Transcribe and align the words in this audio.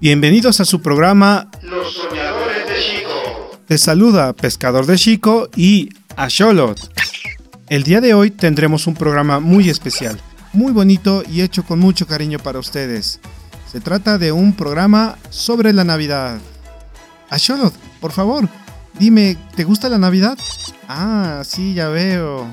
Bienvenidos 0.00 0.60
a 0.60 0.64
su 0.64 0.80
programa 0.80 1.50
Los 1.60 1.92
Soñadores 1.92 2.66
de 2.66 2.74
Chico. 2.80 3.58
Te 3.66 3.76
saluda 3.76 4.32
Pescador 4.32 4.86
de 4.86 4.96
Chico 4.96 5.50
y 5.54 5.90
Asholot. 6.16 6.80
El 7.68 7.82
día 7.82 8.00
de 8.00 8.14
hoy 8.14 8.30
tendremos 8.30 8.86
un 8.86 8.94
programa 8.94 9.40
muy 9.40 9.68
especial, 9.68 10.18
muy 10.54 10.72
bonito 10.72 11.22
y 11.30 11.42
hecho 11.42 11.66
con 11.66 11.80
mucho 11.80 12.06
cariño 12.06 12.38
para 12.38 12.58
ustedes. 12.58 13.20
Se 13.70 13.82
trata 13.82 14.16
de 14.16 14.32
un 14.32 14.54
programa 14.54 15.18
sobre 15.28 15.74
la 15.74 15.84
Navidad. 15.84 16.38
Asholot, 17.28 17.74
por 18.00 18.12
favor, 18.12 18.48
dime, 18.98 19.36
¿te 19.54 19.64
gusta 19.64 19.90
la 19.90 19.98
Navidad? 19.98 20.38
Ah, 20.88 21.42
sí, 21.44 21.74
ya 21.74 21.90
veo. 21.90 22.46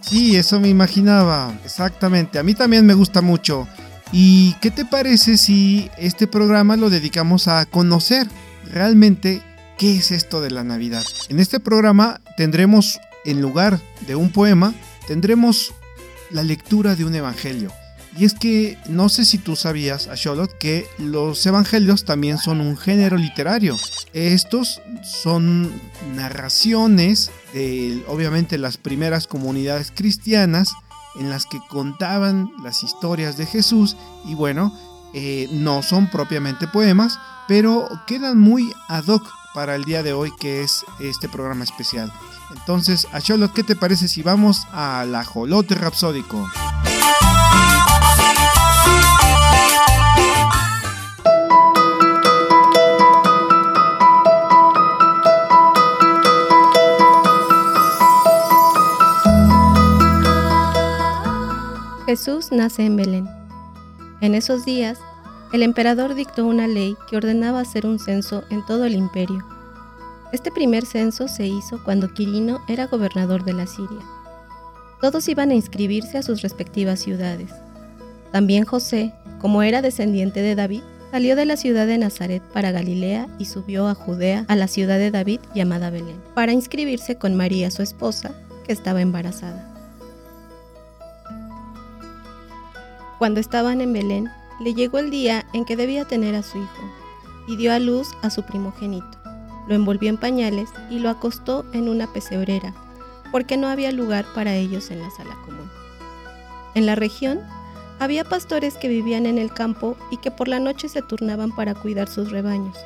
Sí, 0.00 0.34
eso 0.34 0.58
me 0.58 0.68
imaginaba. 0.68 1.54
Exactamente, 1.64 2.40
a 2.40 2.42
mí 2.42 2.54
también 2.54 2.84
me 2.84 2.94
gusta 2.94 3.20
mucho. 3.20 3.68
¿Y 4.12 4.52
qué 4.60 4.70
te 4.70 4.84
parece 4.84 5.38
si 5.38 5.90
este 5.96 6.26
programa 6.26 6.76
lo 6.76 6.90
dedicamos 6.90 7.48
a 7.48 7.64
conocer 7.64 8.28
realmente 8.70 9.42
qué 9.78 9.96
es 9.96 10.10
esto 10.10 10.42
de 10.42 10.50
la 10.50 10.64
Navidad? 10.64 11.02
En 11.30 11.40
este 11.40 11.60
programa 11.60 12.20
tendremos, 12.36 13.00
en 13.24 13.40
lugar 13.40 13.80
de 14.06 14.14
un 14.14 14.30
poema, 14.30 14.74
tendremos 15.06 15.72
la 16.30 16.42
lectura 16.42 16.94
de 16.94 17.06
un 17.06 17.14
evangelio. 17.14 17.72
Y 18.18 18.26
es 18.26 18.34
que 18.34 18.76
no 18.90 19.08
sé 19.08 19.24
si 19.24 19.38
tú 19.38 19.56
sabías, 19.56 20.08
Asholot, 20.08 20.58
que 20.58 20.86
los 20.98 21.44
evangelios 21.46 22.04
también 22.04 22.36
son 22.36 22.60
un 22.60 22.76
género 22.76 23.16
literario. 23.16 23.78
Estos 24.12 24.82
son 25.02 25.72
narraciones 26.14 27.30
de, 27.54 28.02
obviamente, 28.06 28.58
las 28.58 28.76
primeras 28.76 29.26
comunidades 29.26 29.90
cristianas 29.94 30.74
en 31.14 31.30
las 31.30 31.46
que 31.46 31.60
contaban 31.68 32.52
las 32.62 32.82
historias 32.82 33.36
de 33.36 33.46
Jesús 33.46 33.96
y 34.24 34.34
bueno, 34.34 34.72
eh, 35.14 35.48
no 35.52 35.82
son 35.82 36.08
propiamente 36.08 36.66
poemas, 36.66 37.18
pero 37.48 37.88
quedan 38.06 38.38
muy 38.38 38.72
ad 38.88 39.06
hoc 39.08 39.30
para 39.54 39.74
el 39.74 39.84
día 39.84 40.02
de 40.02 40.12
hoy 40.12 40.32
que 40.40 40.62
es 40.62 40.84
este 41.00 41.28
programa 41.28 41.64
especial. 41.64 42.12
Entonces, 42.54 43.06
a 43.12 43.20
Charlotte, 43.20 43.52
¿qué 43.52 43.62
te 43.62 43.76
parece 43.76 44.08
si 44.08 44.22
vamos 44.22 44.66
al 44.72 45.14
ajolote 45.14 45.74
rapsódico? 45.74 46.48
Jesús 62.12 62.52
nace 62.52 62.84
en 62.84 62.96
Belén. 62.96 63.26
En 64.20 64.34
esos 64.34 64.66
días, 64.66 64.98
el 65.54 65.62
emperador 65.62 66.14
dictó 66.14 66.44
una 66.44 66.68
ley 66.68 66.94
que 67.08 67.16
ordenaba 67.16 67.60
hacer 67.60 67.86
un 67.86 67.98
censo 67.98 68.44
en 68.50 68.62
todo 68.66 68.84
el 68.84 68.92
imperio. 68.92 69.42
Este 70.30 70.50
primer 70.50 70.84
censo 70.84 71.26
se 71.26 71.46
hizo 71.46 71.82
cuando 71.82 72.12
Quirino 72.12 72.60
era 72.68 72.86
gobernador 72.86 73.44
de 73.44 73.54
la 73.54 73.66
Siria. 73.66 74.04
Todos 75.00 75.26
iban 75.26 75.52
a 75.52 75.54
inscribirse 75.54 76.18
a 76.18 76.22
sus 76.22 76.42
respectivas 76.42 77.00
ciudades. 77.00 77.50
También 78.30 78.66
José, 78.66 79.14
como 79.40 79.62
era 79.62 79.80
descendiente 79.80 80.42
de 80.42 80.54
David, 80.54 80.82
salió 81.12 81.34
de 81.34 81.46
la 81.46 81.56
ciudad 81.56 81.86
de 81.86 81.96
Nazaret 81.96 82.42
para 82.52 82.72
Galilea 82.72 83.26
y 83.38 83.46
subió 83.46 83.88
a 83.88 83.94
Judea, 83.94 84.44
a 84.48 84.56
la 84.56 84.68
ciudad 84.68 84.98
de 84.98 85.10
David 85.10 85.40
llamada 85.54 85.88
Belén, 85.88 86.20
para 86.34 86.52
inscribirse 86.52 87.16
con 87.16 87.34
María 87.36 87.70
su 87.70 87.80
esposa, 87.80 88.32
que 88.66 88.74
estaba 88.74 89.00
embarazada. 89.00 89.71
Cuando 93.22 93.38
estaban 93.38 93.80
en 93.80 93.92
Belén, 93.92 94.32
le 94.58 94.74
llegó 94.74 94.98
el 94.98 95.12
día 95.12 95.46
en 95.52 95.64
que 95.64 95.76
debía 95.76 96.04
tener 96.04 96.34
a 96.34 96.42
su 96.42 96.58
hijo, 96.58 96.92
y 97.46 97.54
dio 97.54 97.72
a 97.72 97.78
luz 97.78 98.08
a 98.20 98.30
su 98.30 98.42
primogénito. 98.42 99.16
Lo 99.68 99.76
envolvió 99.76 100.08
en 100.08 100.16
pañales 100.16 100.70
y 100.90 100.98
lo 100.98 101.08
acostó 101.08 101.64
en 101.72 101.88
una 101.88 102.12
pesebrera, 102.12 102.74
porque 103.30 103.56
no 103.56 103.68
había 103.68 103.92
lugar 103.92 104.24
para 104.34 104.56
ellos 104.56 104.90
en 104.90 104.98
la 104.98 105.10
sala 105.12 105.36
común. 105.44 105.70
En 106.74 106.84
la 106.84 106.96
región 106.96 107.38
había 108.00 108.24
pastores 108.24 108.74
que 108.74 108.88
vivían 108.88 109.26
en 109.26 109.38
el 109.38 109.54
campo 109.54 109.96
y 110.10 110.16
que 110.16 110.32
por 110.32 110.48
la 110.48 110.58
noche 110.58 110.88
se 110.88 111.00
turnaban 111.00 111.54
para 111.54 111.76
cuidar 111.76 112.08
sus 112.08 112.32
rebaños. 112.32 112.76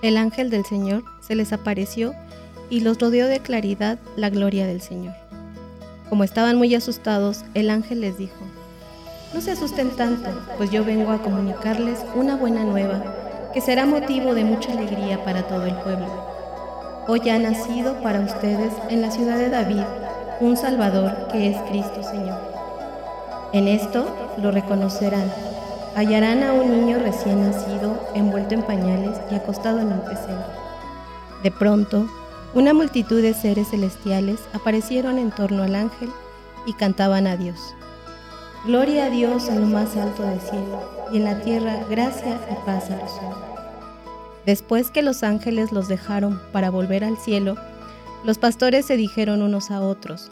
El 0.00 0.16
ángel 0.16 0.48
del 0.48 0.64
Señor 0.64 1.04
se 1.20 1.34
les 1.34 1.52
apareció 1.52 2.14
y 2.70 2.80
los 2.80 2.98
rodeó 2.98 3.26
de 3.26 3.40
claridad 3.40 3.98
la 4.16 4.30
gloria 4.30 4.66
del 4.66 4.80
Señor. 4.80 5.12
Como 6.08 6.24
estaban 6.24 6.56
muy 6.56 6.74
asustados, 6.74 7.44
el 7.52 7.68
ángel 7.68 8.00
les 8.00 8.16
dijo, 8.16 8.32
no 9.34 9.40
se 9.40 9.52
asusten 9.52 9.90
tanto, 9.90 10.30
pues 10.56 10.70
yo 10.70 10.84
vengo 10.84 11.12
a 11.12 11.18
comunicarles 11.18 12.04
una 12.14 12.36
buena 12.36 12.64
nueva, 12.64 13.02
que 13.52 13.60
será 13.60 13.84
motivo 13.84 14.34
de 14.34 14.44
mucha 14.44 14.72
alegría 14.72 15.22
para 15.24 15.46
todo 15.46 15.64
el 15.66 15.74
pueblo. 15.76 16.08
Hoy 17.06 17.28
ha 17.28 17.38
nacido 17.38 17.94
para 18.02 18.20
ustedes 18.20 18.72
en 18.90 19.02
la 19.02 19.10
ciudad 19.10 19.38
de 19.38 19.50
David 19.50 19.82
un 20.40 20.56
Salvador 20.56 21.28
que 21.32 21.50
es 21.50 21.56
Cristo 21.68 22.02
Señor. 22.02 22.38
En 23.52 23.66
esto 23.66 24.06
lo 24.38 24.50
reconocerán. 24.50 25.32
Hallarán 25.96 26.42
a 26.42 26.52
un 26.52 26.70
niño 26.70 26.98
recién 26.98 27.42
nacido, 27.42 28.08
envuelto 28.14 28.54
en 28.54 28.62
pañales 28.62 29.18
y 29.30 29.34
acostado 29.34 29.80
en 29.80 29.92
un 29.92 30.00
pesebre. 30.00 30.44
De 31.42 31.50
pronto, 31.50 32.08
una 32.54 32.72
multitud 32.72 33.20
de 33.20 33.34
seres 33.34 33.68
celestiales 33.70 34.40
aparecieron 34.52 35.18
en 35.18 35.30
torno 35.30 35.62
al 35.62 35.74
ángel 35.74 36.10
y 36.66 36.74
cantaban 36.74 37.26
a 37.26 37.36
Dios. 37.36 37.74
Gloria 38.64 39.06
a 39.06 39.10
Dios 39.10 39.48
en 39.48 39.60
lo 39.60 39.66
más 39.66 39.96
alto 39.96 40.22
del 40.24 40.40
cielo 40.40 40.82
y 41.12 41.18
en 41.18 41.24
la 41.24 41.40
tierra 41.40 41.84
gracia 41.88 42.40
y 42.50 42.66
paz 42.66 42.90
a 42.90 42.96
los 42.96 43.12
hombres. 43.12 43.50
Después 44.44 44.90
que 44.90 45.02
los 45.02 45.22
ángeles 45.22 45.72
los 45.72 45.88
dejaron 45.88 46.40
para 46.52 46.70
volver 46.70 47.04
al 47.04 47.16
cielo, 47.18 47.56
los 48.24 48.38
pastores 48.38 48.84
se 48.84 48.96
dijeron 48.96 49.42
unos 49.42 49.70
a 49.70 49.80
otros, 49.80 50.30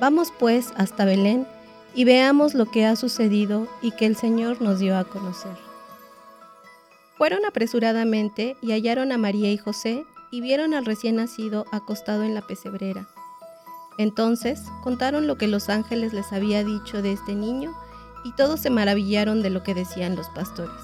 Vamos 0.00 0.32
pues 0.38 0.72
hasta 0.76 1.04
Belén 1.04 1.46
y 1.94 2.04
veamos 2.04 2.54
lo 2.54 2.66
que 2.66 2.86
ha 2.86 2.96
sucedido 2.96 3.68
y 3.82 3.90
que 3.90 4.06
el 4.06 4.16
Señor 4.16 4.62
nos 4.62 4.78
dio 4.78 4.96
a 4.96 5.04
conocer. 5.04 5.56
Fueron 7.16 7.44
apresuradamente 7.44 8.56
y 8.62 8.72
hallaron 8.72 9.12
a 9.12 9.18
María 9.18 9.50
y 9.50 9.58
José 9.58 10.04
y 10.30 10.40
vieron 10.40 10.72
al 10.72 10.86
recién 10.86 11.16
nacido 11.16 11.66
acostado 11.72 12.22
en 12.22 12.34
la 12.34 12.42
pesebrera. 12.42 13.08
Entonces 13.98 14.62
contaron 14.82 15.26
lo 15.26 15.36
que 15.36 15.48
los 15.48 15.68
ángeles 15.68 16.12
les 16.12 16.32
había 16.32 16.64
dicho 16.64 17.02
de 17.02 17.12
este 17.12 17.34
niño 17.34 17.74
y 18.24 18.32
todos 18.32 18.60
se 18.60 18.70
maravillaron 18.70 19.42
de 19.42 19.50
lo 19.50 19.62
que 19.62 19.74
decían 19.74 20.16
los 20.16 20.28
pastores. 20.28 20.74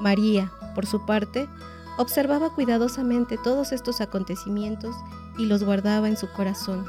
María, 0.00 0.52
por 0.74 0.84
su 0.86 1.06
parte, 1.06 1.48
observaba 1.96 2.50
cuidadosamente 2.50 3.38
todos 3.42 3.72
estos 3.72 4.00
acontecimientos 4.00 4.94
y 5.38 5.46
los 5.46 5.62
guardaba 5.62 6.08
en 6.08 6.16
su 6.16 6.28
corazón. 6.32 6.84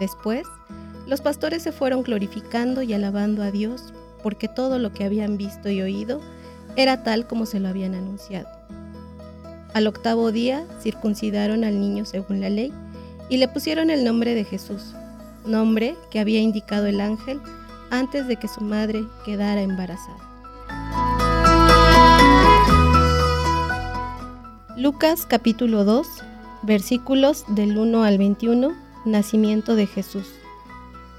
Después, 0.00 0.46
los 1.06 1.20
pastores 1.20 1.62
se 1.62 1.72
fueron 1.72 2.02
glorificando 2.02 2.82
y 2.82 2.92
alabando 2.92 3.42
a 3.42 3.52
Dios 3.52 3.92
porque 4.22 4.48
todo 4.48 4.80
lo 4.80 4.92
que 4.92 5.04
habían 5.04 5.36
visto 5.36 5.70
y 5.70 5.82
oído 5.82 6.20
era 6.74 7.04
tal 7.04 7.28
como 7.28 7.46
se 7.46 7.60
lo 7.60 7.68
habían 7.68 7.94
anunciado. 7.94 8.48
Al 9.72 9.86
octavo 9.86 10.32
día 10.32 10.64
circuncidaron 10.80 11.62
al 11.62 11.80
niño 11.80 12.04
según 12.04 12.40
la 12.40 12.50
ley 12.50 12.72
y 13.28 13.38
le 13.38 13.48
pusieron 13.48 13.90
el 13.90 14.04
nombre 14.04 14.34
de 14.34 14.44
Jesús, 14.44 14.94
nombre 15.44 15.96
que 16.10 16.20
había 16.20 16.40
indicado 16.40 16.86
el 16.86 17.00
ángel 17.00 17.40
antes 17.90 18.26
de 18.26 18.36
que 18.36 18.48
su 18.48 18.60
madre 18.60 19.04
quedara 19.24 19.62
embarazada. 19.62 20.18
Lucas 24.76 25.26
capítulo 25.26 25.84
2, 25.84 26.06
versículos 26.62 27.44
del 27.48 27.78
1 27.78 28.04
al 28.04 28.18
21, 28.18 28.74
Nacimiento 29.04 29.74
de 29.74 29.86
Jesús, 29.86 30.26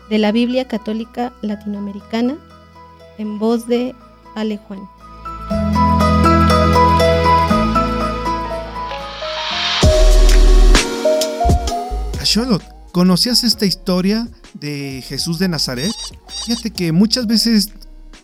de 0.10 0.20
la 0.20 0.32
Biblia 0.32 0.68
Católica 0.68 1.34
Latinoamericana, 1.42 2.38
en 3.18 3.40
voz 3.40 3.68
de 3.68 3.96
Ale 4.36 4.58
Juan. 4.58 4.97
¿Conocías 12.92 13.44
esta 13.44 13.66
historia 13.66 14.28
de 14.54 15.04
Jesús 15.08 15.40
de 15.40 15.48
Nazaret? 15.48 15.92
Fíjate 16.46 16.72
que 16.72 16.92
muchas 16.92 17.26
veces 17.26 17.72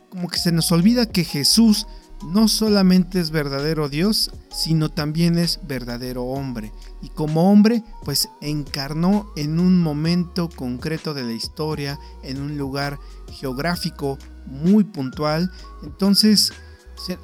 como 0.10 0.30
que 0.30 0.38
se 0.38 0.51
nos 0.51 0.71
olvida 0.71 1.07
que 1.07 1.24
Jesús 1.24 1.88
no 2.27 2.48
solamente 2.48 3.19
es 3.19 3.31
verdadero 3.31 3.89
Dios, 3.89 4.31
sino 4.51 4.89
también 4.89 5.38
es 5.39 5.60
verdadero 5.68 6.25
hombre. 6.25 6.71
Y 7.01 7.10
como 7.10 7.51
hombre, 7.51 7.83
pues 8.04 8.30
encarnó 8.39 9.31
en 9.36 9.60
un 9.60 9.81
momento 9.81 10.48
concreto 10.48 11.15
de 11.15 11.24
la 11.24 11.33
historia, 11.33 12.00
en 12.21 12.39
un 12.39 12.57
lugar 12.57 13.00
geográfico 13.31 14.19
muy 14.45 14.83
puntual. 14.83 15.51
Entonces, 15.81 16.54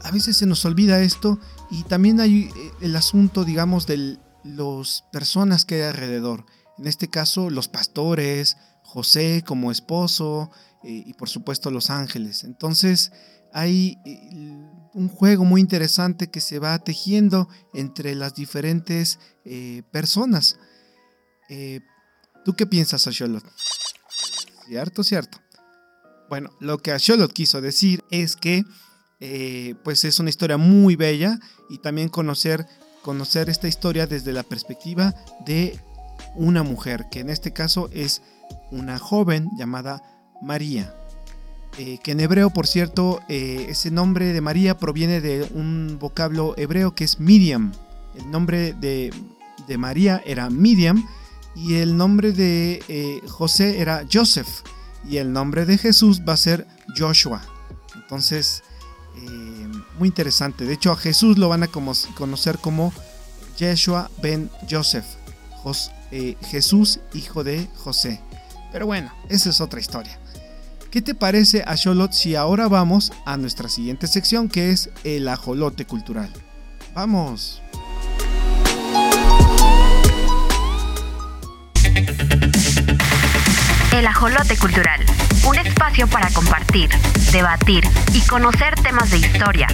a 0.01 0.11
veces 0.11 0.37
se 0.37 0.47
nos 0.47 0.65
olvida 0.65 1.01
esto 1.01 1.39
y 1.69 1.83
también 1.83 2.19
hay 2.19 2.49
eh, 2.55 2.71
el 2.81 2.95
asunto, 2.95 3.45
digamos, 3.45 3.85
de 3.85 4.17
las 4.43 5.03
personas 5.11 5.65
que 5.65 5.75
hay 5.75 5.81
alrededor 5.89 6.45
en 6.79 6.87
este 6.87 7.09
caso 7.09 7.49
los 7.49 7.67
pastores, 7.67 8.57
José 8.83 9.43
como 9.45 9.69
esposo 9.69 10.49
eh, 10.83 11.03
y 11.05 11.13
por 11.13 11.29
supuesto 11.29 11.69
los 11.69 11.89
ángeles. 11.89 12.43
Entonces 12.43 13.11
hay, 13.53 13.97
eh, 14.05 14.65
un 14.93 15.09
juego 15.09 15.45
muy 15.45 15.61
interesante 15.61 16.31
que 16.31 16.41
se 16.41 16.57
va 16.57 16.79
tejiendo 16.79 17.47
entre 17.73 18.15
las 18.15 18.33
diferentes 18.33 19.19
eh, 19.45 19.83
personas. 19.91 20.57
¿Tú 22.45 22.55
qué 22.55 22.65
piensas, 22.65 23.07
Asholot? 23.07 23.43
¿Cierto, 24.67 25.03
cierto? 25.03 25.39
Bueno, 26.29 26.51
lo 26.59 26.77
que 26.77 26.91
Asholot 26.91 27.33
quiso 27.33 27.59
decir 27.61 28.03
es 28.11 28.35
que 28.35 28.63
pues 29.83 30.05
es 30.05 30.19
una 30.19 30.29
historia 30.29 30.57
muy 30.57 30.95
bella 30.95 31.39
y 31.69 31.79
también 31.79 32.09
conocer, 32.09 32.65
conocer 33.01 33.49
esta 33.49 33.67
historia 33.67 34.07
desde 34.07 34.31
la 34.31 34.43
perspectiva 34.43 35.13
de 35.45 35.79
una 36.35 36.63
mujer, 36.63 37.05
que 37.11 37.19
en 37.19 37.29
este 37.29 37.53
caso 37.53 37.89
es 37.93 38.21
una 38.71 38.99
joven 38.99 39.49
llamada 39.57 40.01
María. 40.41 40.93
Eh, 41.77 41.99
que 42.03 42.11
en 42.11 42.19
hebreo, 42.19 42.49
por 42.49 42.67
cierto, 42.67 43.21
eh, 43.29 43.67
ese 43.69 43.91
nombre 43.91 44.33
de 44.33 44.41
María 44.41 44.77
proviene 44.77 45.21
de 45.21 45.43
un 45.53 45.97
vocablo 45.99 46.55
hebreo 46.57 46.95
que 46.95 47.03
es 47.03 47.19
Miriam. 47.19 47.71
El 48.17 48.31
nombre 48.31 48.73
de, 48.73 49.13
de 49.67 49.77
María 49.77 50.21
era 50.25 50.49
Miriam 50.49 51.07
y 51.55 51.75
el 51.75 51.95
nombre 51.95 52.31
de 52.31 52.83
eh, 52.87 53.21
José 53.27 53.79
era 53.79 54.05
Joseph 54.11 54.47
y 55.07 55.17
el 55.17 55.31
nombre 55.31 55.65
de 55.65 55.77
Jesús 55.77 56.21
va 56.27 56.33
a 56.33 56.37
ser 56.37 56.67
Joshua. 56.97 57.41
Entonces, 57.95 58.63
muy 59.97 60.07
interesante. 60.07 60.65
De 60.65 60.73
hecho, 60.73 60.91
a 60.91 60.95
Jesús 60.95 61.37
lo 61.37 61.49
van 61.49 61.63
a 61.63 61.67
conocer 61.67 62.57
como 62.57 62.93
Yeshua 63.57 64.09
ben 64.21 64.49
Joseph, 64.69 65.05
Jesús 66.49 66.99
hijo 67.13 67.43
de 67.43 67.67
José. 67.77 68.21
Pero 68.71 68.85
bueno, 68.85 69.11
esa 69.29 69.49
es 69.49 69.61
otra 69.61 69.79
historia. 69.79 70.19
¿Qué 70.91 71.01
te 71.03 71.13
parece, 71.13 71.63
Asholot, 71.67 72.13
si 72.13 72.35
ahora 72.35 72.67
vamos 72.67 73.11
a 73.25 73.37
nuestra 73.37 73.69
siguiente 73.69 74.07
sección 74.07 74.49
que 74.49 74.71
es 74.71 74.89
el 75.03 75.27
ajolote 75.27 75.85
cultural? 75.85 76.31
¡Vamos! 76.95 77.61
El 83.93 84.07
ajolote 84.07 84.57
cultural, 84.57 85.05
un 85.45 85.57
espacio 85.57 86.07
para 86.07 86.29
compartir, 86.31 86.89
debatir 87.31 87.83
y 88.13 88.21
conocer 88.21 88.73
temas 88.81 89.11
de 89.11 89.17
historia, 89.17 89.67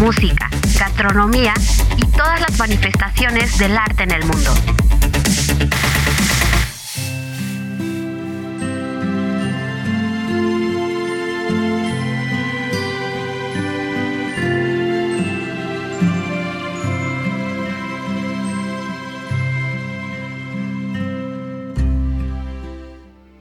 música, 0.00 0.50
gastronomía 0.78 1.54
y 1.96 2.04
todas 2.08 2.40
las 2.40 2.58
manifestaciones 2.58 3.56
del 3.56 3.76
arte 3.78 4.02
en 4.02 4.10
el 4.10 4.24
mundo. 4.26 4.52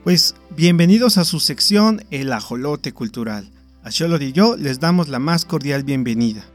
Pues 0.08 0.36
bienvenidos 0.56 1.18
a 1.18 1.25
su 1.25 1.42
sección 1.42 2.02
El 2.12 2.31
Ajolote 2.31 2.94
Cultural. 2.94 3.52
A 3.84 3.90
Sholot 3.90 4.22
y 4.22 4.31
yo 4.31 4.56
les 4.56 4.80
damos 4.80 5.10
la 5.10 5.20
más 5.20 5.44
cordial 5.44 5.84
bienvenida. 5.84 6.46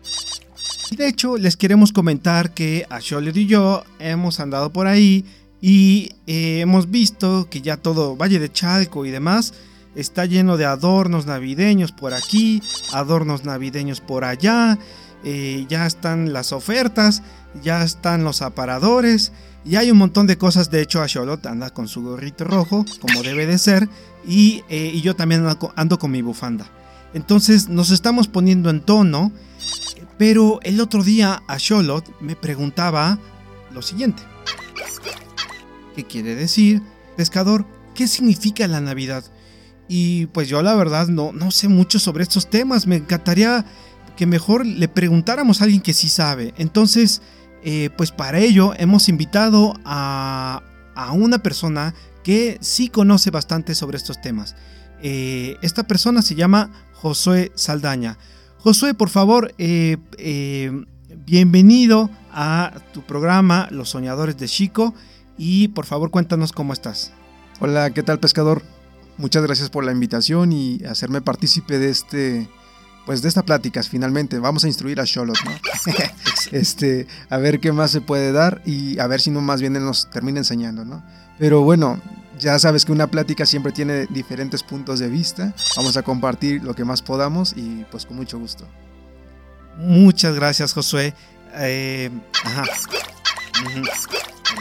Y 0.91 0.97
de 0.97 1.07
hecho 1.07 1.37
les 1.37 1.59
queremos 1.59 1.93
comentar 1.93 2.55
que 2.55 2.87
a 2.89 3.01
Sholot 3.01 3.37
y 3.37 3.45
yo 3.45 3.85
hemos 3.99 4.41
andado 4.41 4.73
por 4.73 4.87
ahí 4.87 5.27
y 5.63 6.11
eh, 6.27 6.59
hemos 6.61 6.91
visto 6.91 7.49
que 7.49 7.63
ya 7.63 7.77
todo 7.77 8.17
Valle 8.17 8.41
de 8.41 8.53
Chalco 8.53 9.07
y 9.07 9.13
demás 9.13 9.55
está 9.95 10.27
lleno 10.27 10.57
de 10.57 10.65
adornos 10.65 11.25
navideños 11.25 11.93
por 11.93 12.15
aquí, 12.15 12.61
adornos 12.93 13.45
navideños 13.45 14.01
por 14.01 14.25
allá, 14.25 14.77
eh, 15.23 15.65
ya 15.69 15.87
están 15.87 16.33
las 16.33 16.53
ofertas, 16.53 17.23
ya 17.63 17.85
están 17.85 18.25
los 18.25 18.43
aparadores 18.43 19.33
y 19.65 19.77
hay 19.77 19.93
un 19.93 19.99
montón 19.99 20.27
de 20.27 20.37
cosas, 20.37 20.69
de 20.69 20.83
hecho 20.83 21.01
a 21.01 21.07
Charlotte 21.07 21.47
anda 21.47 21.71
con 21.71 21.87
su 21.87 22.03
gorrito 22.03 22.43
rojo, 22.43 22.85
como 23.01 23.23
debe 23.23 23.47
de 23.47 23.57
ser, 23.57 23.89
y, 24.27 24.65
eh, 24.69 25.01
yo 25.01 25.15
también 25.15 25.47
ando, 25.77 25.99
con 26.01 26.11
mi 26.11 26.23
bufanda. 26.23 26.67
Entonces 27.15 27.69
nos 27.69 27.91
estamos 27.91 28.27
poniendo 28.27 28.69
en 28.69 28.81
tono, 28.81 29.31
pero 30.19 30.59
el 30.65 30.81
otro 30.81 31.05
día 31.05 31.41
a 31.47 31.57
Charlotte 31.59 32.11
me 32.21 32.35
preguntaba 32.35 33.21
lo 33.73 33.81
siguiente. 33.81 34.32
¿Qué 35.95 36.05
quiere 36.05 36.35
decir, 36.35 36.83
pescador? 37.17 37.67
¿Qué 37.95 38.09
significa 38.09 38.67
la 38.67 38.81
Navidad? 38.81 39.25
Y 39.89 40.27
pues 40.27 40.49
yo 40.49 40.63
la 40.63 40.75
verdad 40.75 41.09
no, 41.09 41.33
no 41.33 41.51
sé 41.51 41.69
mucho 41.69 41.99
sobre 41.99 42.23
estos 42.23 42.49
temas, 42.49 42.87
me 42.87 42.97
encantaría 42.97 43.67
que 44.17 44.27
mejor 44.27 44.65
le 44.65 44.89
preguntáramos 44.89 45.61
a 45.61 45.65
alguien 45.65 45.83
que 45.83 45.93
sí 45.93 46.09
sabe. 46.09 46.55
Entonces, 46.57 47.23
eh, 47.63 47.91
pues 47.97 48.11
para 48.11 48.39
ello 48.39 48.73
hemos 48.77 49.09
invitado 49.09 49.75
a, 49.85 50.63
una 51.15 51.43
persona 51.43 51.95
que 52.23 52.59
sí 52.61 52.89
conoce 52.89 53.31
bastante 53.31 53.75
sobre 53.75 53.97
estos 53.97 54.21
temas. 54.21 54.55
Eh, 55.03 55.57
esta 55.63 55.87
persona 55.87 56.23
se 56.23 56.35
llama 56.35 56.71
Josué 56.93 57.51
Saldaña. 57.55 58.19
Josué, 58.59 58.95
por 58.95 59.09
favor, 59.09 59.53
eh, 59.59 59.97
bienvenido 61.27 62.11
a 62.33 62.73
tu 62.93 63.03
programa 63.03 63.69
Los 63.71 63.91
Soñadores 63.91 64.37
de 64.39 64.49
Chico 64.49 64.95
y 65.45 65.67
por 65.67 65.87
favor 65.87 66.13
cuéntanos 66.13 66.53
cómo 66.53 66.73
estás. 66.73 67.11
Hola, 67.59 67.91
¿qué 67.91 68.05
tal 68.05 68.21
pescador? 68.21 68.63
Muchas 69.19 69.43
gracias 69.43 69.71
por 69.71 69.83
la 69.83 69.91
invitación 69.91 70.53
y 70.53 70.79
hacerme 70.85 71.21
partícipe 71.21 71.81
de 71.81 71.91
este 71.91 72.49
pues 73.07 73.23
de 73.23 73.29
esta 73.29 73.43
plática 73.43 73.83
finalmente 73.83 74.39
vamos 74.39 74.63
a 74.63 74.69
instruir 74.69 75.01
a 75.01 75.05
Charlotte, 75.05 75.41
¿no? 75.45 75.51
este, 76.53 77.09
a 77.29 77.39
ver 77.39 77.59
qué 77.59 77.73
más 77.73 77.91
se 77.91 78.01
puede 78.01 78.31
dar 78.31 78.63
y 78.65 79.01
a 79.01 79.09
ver 79.09 79.21
si 79.21 79.33
no 79.33 79.41
más 79.41 79.61
bien 79.61 79.73
nos 79.73 80.09
termina 80.11 80.39
enseñando, 80.39 80.85
¿no? 80.85 81.05
Pero 81.41 81.63
bueno, 81.63 82.01
ya 82.39 82.57
sabes 82.61 82.85
que 82.85 82.93
una 82.93 83.09
plática 83.09 83.45
siempre 83.45 83.73
tiene 83.73 84.07
diferentes 84.07 84.63
puntos 84.63 85.01
de 85.01 85.09
vista. 85.09 85.53
Vamos 85.75 85.97
a 85.97 86.05
compartir 86.05 86.63
lo 86.63 86.77
que 86.77 86.85
más 86.85 87.03
podamos 87.03 87.53
y 87.57 87.85
pues 87.91 88.07
con 88.07 88.17
mucho 88.17 88.39
gusto. 88.39 88.65
Muchas 89.77 90.37
gracias, 90.37 90.73
Josué. 90.73 91.15
Eh, 91.57 92.11
ajá. 92.45 92.63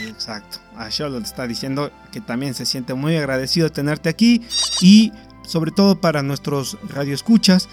Exacto. 0.00 0.58
A 0.76 0.88
Charlotte 0.88 1.24
está 1.24 1.46
diciendo 1.46 1.90
que 2.10 2.20
también 2.20 2.54
se 2.54 2.66
siente 2.66 2.94
muy 2.94 3.16
agradecido 3.16 3.68
de 3.68 3.74
tenerte 3.74 4.08
aquí 4.08 4.42
y 4.80 5.12
sobre 5.44 5.72
todo 5.72 6.00
para 6.00 6.22
nuestros 6.22 6.78
radioescuchas, 6.88 7.68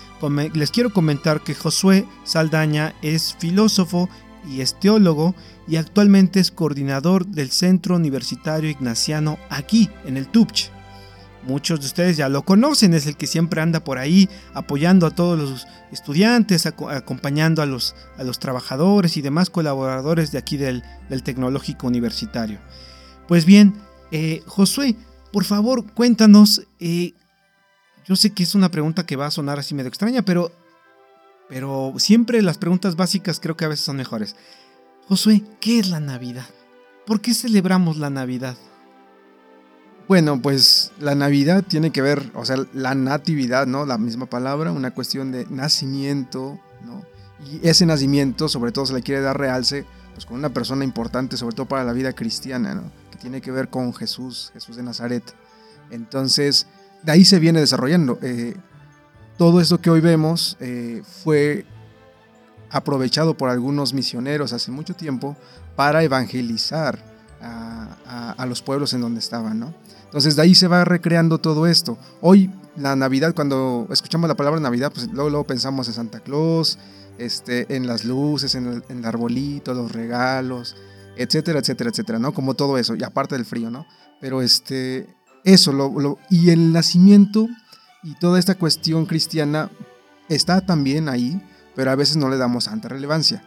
les 0.53 0.71
quiero 0.71 0.91
comentar 0.91 1.41
que 1.41 1.55
Josué 1.55 2.05
Saldaña 2.23 2.95
es 3.01 3.35
filósofo 3.39 4.09
y 4.47 4.61
es 4.61 4.79
teólogo 4.79 5.35
y 5.67 5.75
actualmente 5.75 6.39
es 6.39 6.51
coordinador 6.51 7.27
del 7.27 7.51
Centro 7.51 7.95
Universitario 7.95 8.69
Ignaciano 8.69 9.37
aquí 9.49 9.89
en 10.05 10.17
el 10.17 10.27
TUPCH. 10.27 10.78
Muchos 11.43 11.79
de 11.79 11.85
ustedes 11.85 12.17
ya 12.17 12.27
lo 12.29 12.43
conocen, 12.43 12.93
es 12.93 13.07
el 13.07 13.15
que 13.15 13.25
siempre 13.25 13.61
anda 13.61 13.83
por 13.83 13.97
ahí 13.97 14.29
apoyando 14.53 15.07
a 15.07 15.11
todos 15.11 15.39
los 15.39 15.67
estudiantes, 15.91 16.65
acompañando 16.65 17.61
a 17.61 17.65
los, 17.65 17.95
a 18.17 18.23
los 18.23 18.39
trabajadores 18.39 19.15
y 19.17 19.21
demás 19.21 19.49
colaboradores 19.49 20.31
de 20.31 20.37
aquí 20.37 20.57
del, 20.57 20.83
Tecnológico 21.23 21.87
Universitario. 21.87 22.59
Pues 23.27 23.45
bien, 23.45 23.75
eh, 24.11 24.43
Josué, 24.47 24.95
por 25.31 25.45
favor, 25.45 25.85
cuéntanos 25.93 26.63
eh, 26.79 27.13
yo 28.09 28.15
sé 28.15 28.31
que 28.31 28.41
es 28.41 28.55
una 28.55 28.71
pregunta 28.71 29.05
que 29.05 29.15
va 29.15 29.27
a 29.27 29.31
sonar 29.31 29.59
así 29.59 29.75
medio 29.75 29.89
extraña, 29.89 30.23
pero, 30.23 30.51
pero 31.47 31.93
siempre 31.97 32.41
las 32.41 32.57
preguntas 32.57 32.95
básicas 32.95 33.39
creo 33.39 33.55
que 33.55 33.65
a 33.65 33.67
veces 33.67 33.85
son 33.85 33.97
mejores. 33.97 34.35
Josué, 35.07 35.43
¿qué 35.59 35.77
es 35.77 35.89
la 35.89 35.99
Navidad? 35.99 36.47
¿Por 37.05 37.21
qué 37.21 37.35
celebramos 37.35 37.97
la 37.97 38.09
Navidad? 38.09 38.57
Bueno, 40.09 40.41
pues 40.41 40.91
la 40.99 41.13
Navidad 41.13 41.63
tiene 41.63 41.91
que 41.91 42.01
ver, 42.01 42.31
o 42.33 42.43
sea, 42.43 42.57
la 42.73 42.95
natividad, 42.95 43.67
¿no? 43.67 43.85
La 43.85 43.99
misma 43.99 44.25
palabra, 44.25 44.71
una 44.71 44.89
cuestión 44.89 45.31
de 45.31 45.45
nacimiento, 45.51 46.59
¿no? 46.83 47.05
Y 47.45 47.59
ese 47.67 47.85
nacimiento, 47.85 48.49
sobre 48.49 48.71
todo, 48.71 48.87
se 48.87 48.95
le 48.95 49.03
quiere 49.03 49.21
dar 49.21 49.37
realce, 49.37 49.85
pues 50.15 50.25
con 50.25 50.39
una 50.39 50.49
persona 50.49 50.83
importante, 50.83 51.37
sobre 51.37 51.55
todo 51.55 51.67
para 51.67 51.83
la 51.83 51.93
vida 51.93 52.13
cristiana, 52.13 52.73
¿no? 52.73 52.91
Que 53.11 53.19
tiene 53.19 53.39
que 53.39 53.51
ver 53.51 53.69
con 53.69 53.93
Jesús, 53.93 54.49
Jesús 54.55 54.77
de 54.77 54.81
Nazaret. 54.81 55.23
Entonces, 55.91 56.65
de 57.03 57.11
ahí 57.11 57.23
se 57.23 57.37
viene 57.37 57.59
desarrollando. 57.59 58.17
Eh, 58.23 58.55
todo 59.37 59.61
esto 59.61 59.79
que 59.79 59.91
hoy 59.91 60.01
vemos 60.01 60.57
eh, 60.59 61.03
fue 61.23 61.67
aprovechado 62.71 63.37
por 63.37 63.51
algunos 63.51 63.93
misioneros 63.93 64.53
hace 64.53 64.71
mucho 64.71 64.95
tiempo 64.95 65.37
para 65.75 66.01
evangelizar 66.01 67.08
a, 68.09 68.45
los 68.47 68.61
pueblos 68.61 68.93
en 68.93 69.01
donde 69.01 69.19
estaban, 69.19 69.59
¿no? 69.59 69.73
Entonces 70.05 70.35
de 70.35 70.41
ahí 70.41 70.55
se 70.55 70.67
va 70.67 70.83
recreando 70.83 71.37
todo 71.37 71.67
esto. 71.67 71.97
Hoy 72.21 72.51
la 72.75 72.95
Navidad, 72.95 73.35
cuando 73.35 73.87
escuchamos 73.91 74.27
la 74.27 74.35
palabra 74.35 74.59
Navidad, 74.59 74.91
pues 74.93 75.07
luego, 75.11 75.43
pensamos 75.43 75.87
en 75.87 75.93
Santa 75.93 76.19
Claus, 76.19 76.79
este, 77.17 77.75
en 77.75 77.85
las 77.85 78.05
luces, 78.05 78.55
en 78.55 78.83
el, 78.89 79.05
arbolito, 79.05 79.73
los 79.73 79.91
regalos, 79.91 80.75
etcétera, 81.15 81.59
etcétera, 81.59 81.91
etcétera, 81.91 82.19
¿no? 82.19 82.33
Como 82.33 82.55
todo 82.55 82.77
eso, 82.77 82.95
y 82.95 83.03
aparte 83.03 83.35
del 83.35 83.45
frío, 83.45 83.69
¿no? 83.69 83.85
Pero 84.19 84.41
este, 84.41 85.07
eso, 85.43 85.71
lo, 85.71 86.17
y 86.29 86.49
el 86.49 86.73
nacimiento 86.73 87.47
y 88.03 88.15
toda 88.15 88.39
esta 88.39 88.55
cuestión 88.55 89.05
cristiana 89.05 89.69
está 90.29 90.61
también 90.61 91.09
ahí, 91.09 91.41
pero 91.75 91.91
a 91.91 91.95
veces 91.95 92.17
no 92.17 92.29
le 92.29 92.37
damos 92.37 92.65
tanta 92.65 92.87
relevancia. 92.87 93.43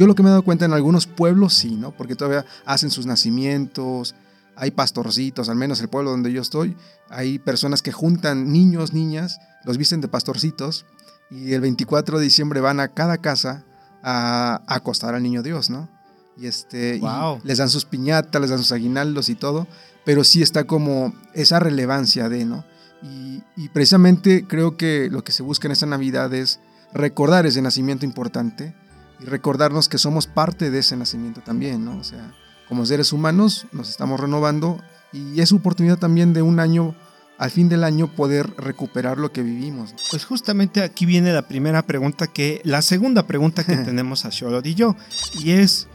Yo 0.00 0.06
lo 0.06 0.14
que 0.14 0.22
me 0.22 0.30
he 0.30 0.32
dado 0.32 0.44
cuenta 0.44 0.64
en 0.64 0.72
algunos 0.72 1.06
pueblos 1.06 1.52
sí, 1.52 1.76
¿no? 1.76 1.90
Porque 1.90 2.16
todavía 2.16 2.46
hacen 2.64 2.90
sus 2.90 3.04
nacimientos, 3.04 4.14
hay 4.56 4.70
pastorcitos, 4.70 5.50
al 5.50 5.56
menos 5.56 5.78
el 5.82 5.88
pueblo 5.88 6.10
donde 6.10 6.32
yo 6.32 6.40
estoy, 6.40 6.74
hay 7.10 7.38
personas 7.38 7.82
que 7.82 7.92
juntan 7.92 8.50
niños, 8.50 8.94
niñas, 8.94 9.40
los 9.62 9.76
visten 9.76 10.00
de 10.00 10.08
pastorcitos 10.08 10.86
y 11.30 11.52
el 11.52 11.60
24 11.60 12.16
de 12.18 12.24
diciembre 12.24 12.62
van 12.62 12.80
a 12.80 12.88
cada 12.88 13.18
casa 13.18 13.66
a, 14.02 14.62
acostar 14.68 15.14
al 15.14 15.22
niño 15.22 15.42
Dios, 15.42 15.68
¿no? 15.68 15.90
Y, 16.38 16.46
este, 16.46 16.98
Wow. 16.98 17.40
les 17.44 17.58
dan 17.58 17.68
sus 17.68 17.84
piñatas, 17.84 18.40
les 18.40 18.48
dan 18.48 18.60
sus 18.60 18.72
aguinaldos 18.72 19.28
y 19.28 19.34
todo, 19.34 19.66
pero 20.06 20.24
sí 20.24 20.40
está 20.40 20.64
como 20.64 21.12
esa 21.34 21.58
relevancia 21.58 22.30
de, 22.30 22.46
¿no? 22.46 22.64
Y, 23.02 23.42
y 23.54 23.68
precisamente 23.68 24.46
creo 24.48 24.78
que 24.78 25.10
lo 25.10 25.24
que 25.24 25.32
se 25.32 25.42
busca 25.42 25.68
en 25.68 25.72
esta 25.72 25.84
Navidad 25.84 26.32
es 26.32 26.58
recordar 26.94 27.44
ese 27.44 27.60
nacimiento 27.60 28.06
importante 28.06 28.74
y 29.20 29.24
recordarnos 29.26 29.88
que 29.88 29.98
somos 29.98 30.26
parte 30.26 30.70
de 30.70 30.78
ese 30.78 30.96
nacimiento 30.96 31.40
también, 31.40 31.84
¿no? 31.84 31.96
O 31.98 32.04
sea, 32.04 32.32
como 32.68 32.86
seres 32.86 33.12
humanos 33.12 33.66
nos 33.72 33.88
estamos 33.90 34.18
renovando 34.20 34.80
y 35.12 35.40
es 35.40 35.52
oportunidad 35.52 35.98
también 35.98 36.32
de 36.32 36.42
un 36.42 36.60
año, 36.60 36.94
al 37.38 37.50
fin 37.50 37.68
del 37.68 37.84
año, 37.84 38.06
poder 38.14 38.52
recuperar 38.56 39.18
lo 39.18 39.32
que 39.32 39.42
vivimos. 39.42 39.94
Pues 40.10 40.24
justamente 40.24 40.82
aquí 40.82 41.04
viene 41.06 41.32
la 41.32 41.48
primera 41.48 41.82
pregunta 41.82 42.26
que, 42.26 42.60
la 42.64 42.80
segunda 42.82 43.26
pregunta 43.26 43.64
que 43.64 43.76
tenemos 43.90 44.24
a 44.24 44.30
Sholot 44.30 44.64
y 44.66 44.74
yo, 44.74 44.94
y 45.42 45.52
es, 45.52 45.88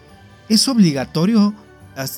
¿es 0.50 0.68
obligatorio 0.68 1.54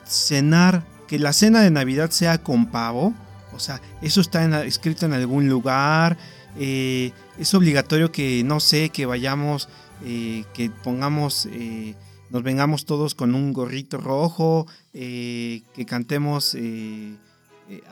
cenar, 0.06 0.84
que 1.08 1.20
la 1.20 1.34
cena 1.34 1.62
de 1.62 1.72
Navidad 1.72 2.10
sea 2.12 2.38
con 2.44 2.68
pavo? 2.68 3.14
O 3.54 3.60
sea, 3.60 3.82
¿eso 4.02 4.22
está 4.22 4.44
en- 4.44 4.54
escrito 4.54 5.06
en 5.06 5.14
algún 5.14 5.48
lugar? 5.50 6.18
Eh, 6.58 7.12
¿Es 7.38 7.54
obligatorio 7.54 8.12
que, 8.12 8.44
no 8.44 8.60
sé, 8.60 8.90
que 8.90 9.06
vayamos, 9.06 9.70
que 10.02 10.72
pongamos, 10.84 11.48
eh, 11.52 11.96
nos 12.30 12.44
vengamos 12.44 12.86
todos 12.86 13.16
con 13.16 13.36
un 13.36 13.54
gorrito 13.54 13.98
rojo, 13.98 14.68
eh, 14.94 15.64
que 15.74 15.86
cantemos, 15.86 16.56
eh, 16.56 17.16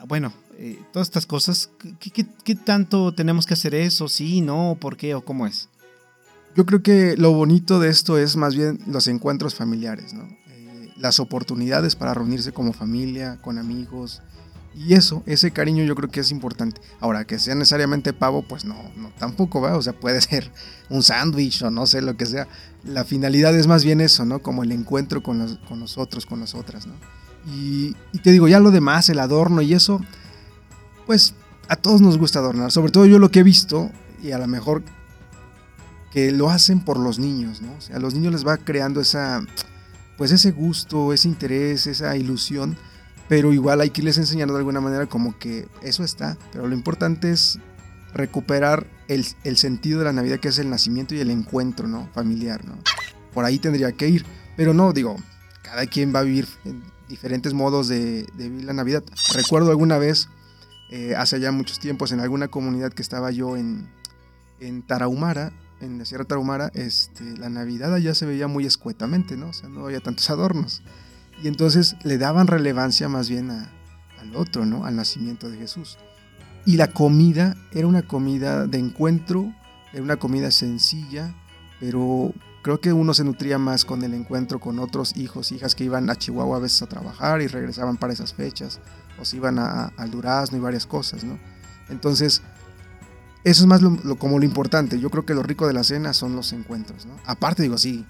bueno, 0.08 0.34
todas 0.92 1.08
estas 1.08 1.26
cosas, 1.26 1.70
¿qué, 2.00 2.56
tanto 2.56 3.14
tenemos 3.14 3.46
que 3.46 3.54
hacer 3.54 3.76
eso? 3.76 4.08
¿Sí, 4.08 4.42
no? 4.42 4.78
¿Por 4.80 4.98
qué 4.98 5.16
o 5.16 5.24
cómo 5.24 5.48
es? 5.48 5.70
Yo 6.56 6.66
creo 6.66 6.82
que 6.82 7.18
lo 7.18 7.34
bonito 7.34 7.80
de 7.80 7.90
esto 7.90 8.18
es 8.18 8.38
más 8.38 8.56
bien 8.56 8.80
los 8.88 9.08
encuentros 9.08 9.56
familiares, 9.56 10.14
las 10.98 11.20
oportunidades 11.20 11.96
para 11.96 12.14
reunirse 12.14 12.54
como 12.54 12.72
familia, 12.72 13.38
con 13.42 13.58
amigos. 13.58 14.22
Y 14.75 14.94
eso, 14.94 15.24
ese 15.25 15.51
cariño 15.51 15.86
yo 15.86 15.96
creo 15.96 16.12
que 16.12 16.20
es 16.20 16.32
importante. 16.32 16.82
Ahora, 17.00 17.25
que 17.25 17.39
sea 17.39 17.55
necesariamente 17.55 18.12
pavo, 18.12 18.41
pues 18.41 18.65
no, 18.65 18.75
no 18.98 19.10
tampoco 19.17 19.62
va. 19.62 19.77
O 19.77 19.82
sea, 19.82 19.94
puede 19.94 20.20
ser 20.22 20.51
un 20.89 21.01
sándwich 21.01 21.63
o 21.63 21.72
no 21.72 21.88
sé 21.88 22.01
lo 22.01 22.17
que 22.17 22.25
sea. 22.25 22.48
La 22.84 23.05
finalidad 23.05 23.55
es 23.55 23.67
más 23.67 23.86
bien 23.86 24.01
eso, 24.01 24.25
¿no? 24.25 24.39
Como 24.39 24.63
el 24.63 24.72
encuentro 24.72 25.24
con, 25.24 25.39
los, 25.39 25.58
con 25.67 25.79
nosotros, 25.79 26.25
con 26.25 26.41
las 26.41 26.55
otras, 26.55 26.88
¿no? 26.88 26.94
Y, 27.48 27.96
y 28.12 28.20
te 28.20 28.32
digo, 28.32 28.48
ya 28.48 28.60
lo 28.60 28.72
demás, 28.72 29.08
el 29.10 29.20
adorno 29.20 29.62
y 29.62 29.74
eso, 29.74 30.01
pues 31.05 31.36
a 31.70 31.75
todos 31.75 32.01
nos 32.01 32.17
gusta 32.17 32.39
adornar. 32.39 32.72
Sobre 32.72 32.91
todo 32.91 33.05
yo 33.05 33.17
lo 33.17 33.32
que 33.32 33.39
he 33.39 33.44
visto, 33.44 33.91
y 34.22 34.32
a 34.32 34.38
lo 34.38 34.48
mejor 34.48 34.84
que 36.12 36.32
lo 36.32 36.50
hacen 36.50 36.79
por 36.79 36.98
los 37.00 37.20
niños, 37.20 37.62
¿no? 37.62 37.74
O 37.77 37.82
sea, 37.82 37.98
a 37.98 38.00
los 38.00 38.13
niños 38.13 38.34
les 38.34 38.46
va 38.46 38.58
creando 38.58 39.01
esa, 39.01 39.41
pues 40.17 40.32
ese 40.32 40.51
gusto, 40.51 41.13
ese 41.13 41.27
interés, 41.27 41.88
esa 41.88 42.15
ilusión, 42.15 42.77
pero 43.27 43.53
igual 43.53 43.82
hay 43.82 43.89
que 43.89 44.01
irles 44.01 44.17
enseñando 44.17 44.53
de 44.53 44.60
alguna 44.60 44.82
manera 44.82 45.08
como 45.08 45.38
que 45.38 45.67
eso 45.82 46.03
está, 46.03 46.38
pero 46.51 46.67
lo 46.67 46.75
importante 46.75 47.32
es 47.32 47.60
recuperar 48.13 48.88
el, 49.08 49.25
el 49.44 49.58
sentido 49.58 50.00
de 50.00 50.05
la 50.05 50.13
Navidad 50.13 50.39
que 50.39 50.48
es 50.48 50.60
el 50.60 50.70
nacimiento 50.70 51.15
y 51.15 51.20
el 51.20 51.29
encuentro, 51.29 51.88
¿no? 51.88 52.10
Familiar, 52.13 52.63
¿no? 52.65 52.77
Por 53.34 53.46
ahí 53.46 53.60
tendría 53.60 53.91
que 53.91 54.08
ir, 54.08 54.25
pero 54.55 54.74
no, 54.74 54.94
digo, 54.94 55.15
cada 55.63 55.86
quien 55.86 56.13
va 56.13 56.20
a 56.20 56.24
vivir 56.24 56.48
en 56.63 56.82
diferentes 57.10 57.53
modos 57.53 57.88
de, 57.88 58.25
de 58.38 58.50
vivir 58.50 58.65
la 58.65 58.74
Navidad. 58.74 59.03
Recuerdo 59.34 59.72
alguna 59.72 59.98
vez, 59.98 60.29
eh, 60.89 61.15
hace 61.15 61.39
ya 61.39 61.51
muchos 61.51 61.79
tiempos, 61.79 62.12
en 62.12 62.20
alguna 62.20 62.48
comunidad 62.48 62.94
que 62.94 63.01
estaba 63.01 63.32
yo 63.32 63.58
en, 63.58 63.89
en 64.60 64.82
Tarahumara, 64.84 65.51
en 65.82 65.98
la 65.98 66.05
Sierra 66.05 66.24
Tarahumara, 66.24 66.72
este, 66.74 67.38
la 67.38 67.50
Navidad 67.50 67.94
allá 67.94 68.15
se 68.15 68.25
veía 68.25 68.48
muy 68.48 68.65
escuetamente, 68.65 69.36
¿no? 69.36 69.50
O 69.50 69.53
sea, 69.53 69.67
no 69.67 69.86
había 69.86 70.00
tantos 70.00 70.29
adornos. 70.29 70.82
Y 71.44 71.48
entonces 71.48 71.96
le 72.04 72.18
daban 72.18 72.48
relevancia 72.48 73.10
más 73.10 73.30
bien 73.30 73.51
a- 73.51 73.70
al 74.20 74.36
otro, 74.36 74.65
¿no? 74.65 74.86
Al 74.86 74.96
nacimiento 74.96 75.50
de 75.50 75.58
Jesús. 75.58 75.98
Y 76.65 76.77
la 76.77 76.88
comida 76.88 77.56
era 77.72 77.88
una 77.88 78.01
comida 78.01 78.65
de 78.65 78.80
encuentro, 78.80 79.54
era 79.94 80.01
una 80.01 80.15
comida 80.18 80.50
sencilla, 80.51 81.34
pero 81.80 82.34
creo 82.63 82.80
que 82.82 82.92
uno 82.94 83.13
se 83.13 83.24
nutría 83.24 83.60
más 83.60 83.86
con 83.86 84.04
el 84.04 84.13
encuentro 84.15 84.60
con 84.60 84.80
otros 84.80 85.15
hijos, 85.18 85.51
hijas 85.51 85.75
que 85.75 85.84
iban 85.84 86.10
a 86.10 86.15
Chihuahua 86.15 86.58
a 86.58 86.62
veces 86.62 86.82
a 86.82 86.88
trabajar 86.88 87.42
y 87.42 87.48
regresaban 87.48 87.98
para 87.98 88.13
esas 88.13 88.34
fechas, 88.34 88.80
o 89.20 89.25
se 89.25 89.38
iban 89.38 89.60
a- 89.60 89.92
al 89.98 90.10
Durazno 90.10 90.58
y 90.58 90.62
varias 90.62 90.88
cosas, 90.88 91.24
¿no? 91.24 91.38
Entonces, 91.89 92.42
eso 93.44 93.62
es 93.63 93.68
más 93.68 93.84
lo- 93.84 94.00
lo- 94.04 94.15
como 94.15 94.39
lo 94.39 94.46
importante. 94.46 95.00
Yo 95.00 95.12
creo 95.12 95.24
que 95.25 95.36
lo 95.36 95.44
rico 95.44 95.68
de 95.68 95.74
la 95.74 95.84
cena 95.84 96.13
son 96.13 96.36
los 96.36 96.51
encuentros. 96.54 97.08
Aparte, 97.25 97.62
digo, 97.62 97.77
sí, 97.77 98.04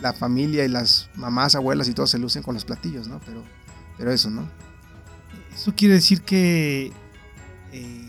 la 0.00 0.12
familia 0.12 0.64
y 0.64 0.68
las 0.68 1.10
mamás, 1.16 1.54
abuelas 1.54 1.88
y 1.88 1.94
todos 1.94 2.10
se 2.10 2.18
lucen 2.18 2.42
con 2.42 2.54
los 2.54 2.64
platillos, 2.64 3.08
¿no? 3.08 3.20
Pero, 3.26 3.42
pero 3.96 4.12
eso, 4.12 4.30
¿no? 4.30 4.48
Eso 5.54 5.74
quiere 5.76 5.94
decir 5.94 6.22
que... 6.22 6.92
eh, 7.72 8.04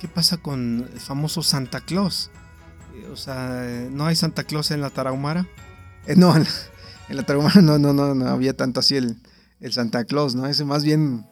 ¿Qué 0.00 0.08
pasa 0.08 0.38
con 0.38 0.88
el 0.92 1.00
famoso 1.00 1.42
Santa 1.42 1.80
Claus? 1.80 2.30
Eh, 2.94 3.08
O 3.12 3.16
sea, 3.16 3.64
¿no 3.90 4.06
hay 4.06 4.16
Santa 4.16 4.44
Claus 4.44 4.70
en 4.70 4.80
la 4.80 4.88
Tarahumara? 4.90 5.46
Eh, 6.06 6.16
no, 6.16 6.34
en 6.36 6.44
la, 6.44 6.50
en 7.10 7.16
la 7.16 7.22
Tarahumara 7.24 7.60
no, 7.60 7.78
no, 7.78 7.92
no, 7.92 8.14
no 8.14 8.26
había 8.28 8.56
tanto 8.56 8.80
así 8.80 8.96
el, 8.96 9.16
el 9.60 9.72
Santa 9.72 10.04
Claus, 10.04 10.34
¿no? 10.34 10.46
Ese 10.46 10.64
más 10.64 10.82
bien, 10.84 11.26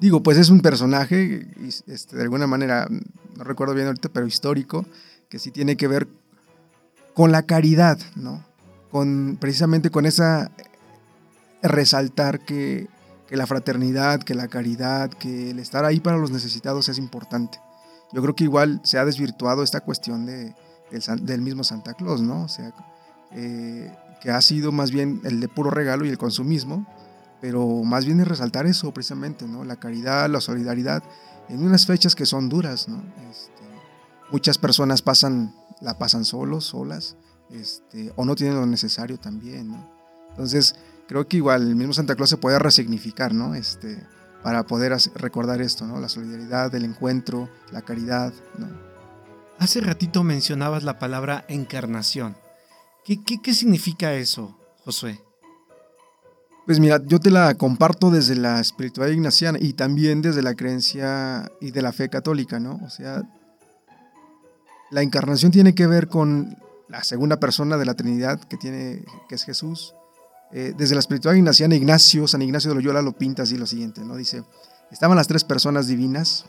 digo, 0.00 0.24
pues 0.24 0.38
es 0.38 0.50
un 0.50 0.60
personaje, 0.60 1.46
este, 1.86 2.16
de 2.16 2.22
alguna 2.22 2.48
manera, 2.48 2.88
no 3.36 3.44
recuerdo 3.44 3.74
bien 3.74 3.86
ahorita, 3.86 4.08
pero 4.08 4.26
histórico, 4.26 4.84
que 5.28 5.38
sí 5.38 5.52
tiene 5.52 5.76
que 5.76 5.86
ver 5.86 6.08
con 7.14 7.30
la 7.30 7.42
caridad, 7.44 7.96
¿no? 8.16 8.44
Con, 8.90 9.38
precisamente 9.40 9.90
con 9.90 10.06
esa 10.06 10.50
resaltar 11.62 12.40
que, 12.40 12.88
que 13.28 13.36
la 13.36 13.46
fraternidad, 13.46 14.20
que 14.20 14.34
la 14.34 14.48
caridad, 14.48 15.10
que 15.10 15.50
el 15.50 15.58
estar 15.58 15.84
ahí 15.84 16.00
para 16.00 16.16
los 16.16 16.30
necesitados 16.30 16.88
es 16.88 16.98
importante. 16.98 17.60
Yo 18.12 18.22
creo 18.22 18.34
que 18.34 18.44
igual 18.44 18.80
se 18.82 18.98
ha 18.98 19.04
desvirtuado 19.04 19.62
esta 19.62 19.80
cuestión 19.80 20.26
de, 20.26 20.54
del, 20.90 21.24
del 21.24 21.40
mismo 21.40 21.62
Santa 21.62 21.94
Claus, 21.94 22.20
¿no? 22.20 22.42
O 22.42 22.48
sea, 22.48 22.72
eh, 23.32 23.94
que 24.20 24.30
ha 24.30 24.42
sido 24.42 24.72
más 24.72 24.90
bien 24.90 25.20
el 25.24 25.40
de 25.40 25.48
puro 25.48 25.70
regalo 25.70 26.04
y 26.04 26.08
el 26.08 26.18
consumismo, 26.18 26.86
pero 27.40 27.66
más 27.84 28.04
bien 28.04 28.20
es 28.20 28.28
resaltar 28.28 28.66
eso 28.66 28.92
precisamente, 28.92 29.46
¿no? 29.46 29.64
La 29.64 29.76
caridad, 29.76 30.28
la 30.28 30.40
solidaridad, 30.40 31.02
en 31.48 31.64
unas 31.64 31.86
fechas 31.86 32.14
que 32.14 32.26
son 32.26 32.48
duras, 32.48 32.88
¿no? 32.88 33.02
Este, 33.30 33.62
muchas 34.30 34.58
personas 34.58 35.02
pasan, 35.02 35.54
la 35.80 35.96
pasan 35.98 36.24
solos, 36.24 36.66
solas, 36.66 37.16
este, 37.52 38.12
o 38.16 38.24
no 38.24 38.34
tienen 38.34 38.56
lo 38.56 38.66
necesario 38.66 39.18
también, 39.18 39.68
¿no? 39.68 39.90
Entonces, 40.30 40.76
creo 41.08 41.26
que 41.26 41.38
igual 41.38 41.62
el 41.62 41.76
mismo 41.76 41.92
Santa 41.92 42.14
Claus 42.14 42.30
se 42.30 42.36
puede 42.36 42.58
resignificar, 42.58 43.34
¿no? 43.34 43.54
Este, 43.54 44.06
para 44.42 44.64
poder 44.64 44.96
recordar 45.14 45.60
esto, 45.60 45.86
¿no? 45.86 46.00
La 46.00 46.08
solidaridad, 46.08 46.74
el 46.74 46.84
encuentro, 46.84 47.48
la 47.72 47.82
caridad, 47.82 48.32
¿no? 48.58 48.68
Hace 49.58 49.80
ratito 49.80 50.22
mencionabas 50.22 50.84
la 50.84 50.98
palabra 50.98 51.44
encarnación. 51.48 52.36
¿Qué, 53.04 53.22
qué, 53.22 53.42
qué 53.42 53.52
significa 53.52 54.14
eso, 54.14 54.56
Josué? 54.84 55.20
Pues 56.64 56.78
mira, 56.78 57.00
yo 57.04 57.18
te 57.18 57.30
la 57.30 57.54
comparto 57.54 58.10
desde 58.10 58.36
la 58.36 58.60
espiritualidad 58.60 59.14
ignaciana 59.14 59.58
y 59.60 59.72
también 59.72 60.22
desde 60.22 60.42
la 60.42 60.54
creencia 60.54 61.50
y 61.60 61.72
de 61.72 61.82
la 61.82 61.92
fe 61.92 62.08
católica, 62.08 62.60
¿no? 62.60 62.80
O 62.84 62.90
sea, 62.90 63.22
la 64.90 65.02
encarnación 65.02 65.52
tiene 65.52 65.74
que 65.74 65.86
ver 65.86 66.08
con 66.08 66.56
la 66.90 67.04
segunda 67.04 67.38
persona 67.38 67.78
de 67.78 67.84
la 67.84 67.94
Trinidad 67.94 68.40
que 68.40 68.56
tiene, 68.56 69.04
que 69.28 69.36
es 69.36 69.44
Jesús. 69.44 69.94
Eh, 70.52 70.74
desde 70.76 70.96
la 70.96 71.00
espiritualidad 71.00 71.38
ignaciana, 71.38 71.76
Ignacio, 71.76 72.26
San 72.26 72.42
Ignacio 72.42 72.70
de 72.70 72.74
Loyola 72.74 73.00
lo 73.00 73.12
pinta 73.12 73.44
así 73.44 73.56
lo 73.56 73.66
siguiente, 73.66 74.04
¿no? 74.04 74.16
Dice, 74.16 74.42
estaban 74.90 75.16
las 75.16 75.28
tres 75.28 75.44
personas 75.44 75.86
divinas 75.86 76.46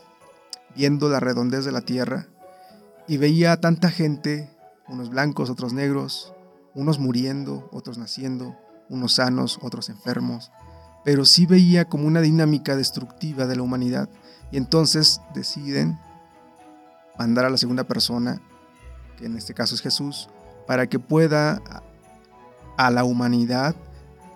viendo 0.74 1.08
la 1.08 1.20
redondez 1.20 1.64
de 1.64 1.70
la 1.70 1.82
tierra 1.82 2.26
y 3.06 3.18
veía 3.18 3.60
tanta 3.60 3.90
gente, 3.90 4.50
unos 4.88 5.10
blancos, 5.10 5.48
otros 5.48 5.72
negros, 5.72 6.34
unos 6.74 6.98
muriendo, 6.98 7.68
otros 7.70 7.96
naciendo, 7.96 8.56
unos 8.88 9.14
sanos, 9.14 9.60
otros 9.62 9.88
enfermos, 9.90 10.50
pero 11.04 11.24
sí 11.24 11.46
veía 11.46 11.84
como 11.84 12.08
una 12.08 12.20
dinámica 12.20 12.74
destructiva 12.74 13.46
de 13.46 13.54
la 13.54 13.62
humanidad 13.62 14.08
y 14.50 14.56
entonces 14.56 15.20
deciden 15.34 16.00
mandar 17.16 17.44
a 17.44 17.50
la 17.50 17.58
segunda 17.58 17.84
persona, 17.84 18.40
que 19.16 19.26
en 19.26 19.36
este 19.36 19.54
caso 19.54 19.74
es 19.74 19.80
Jesús, 19.80 20.28
para 20.66 20.86
que 20.88 20.98
pueda 20.98 21.60
a- 22.76 22.90
la 22.90 23.04
humanidad 23.04 23.76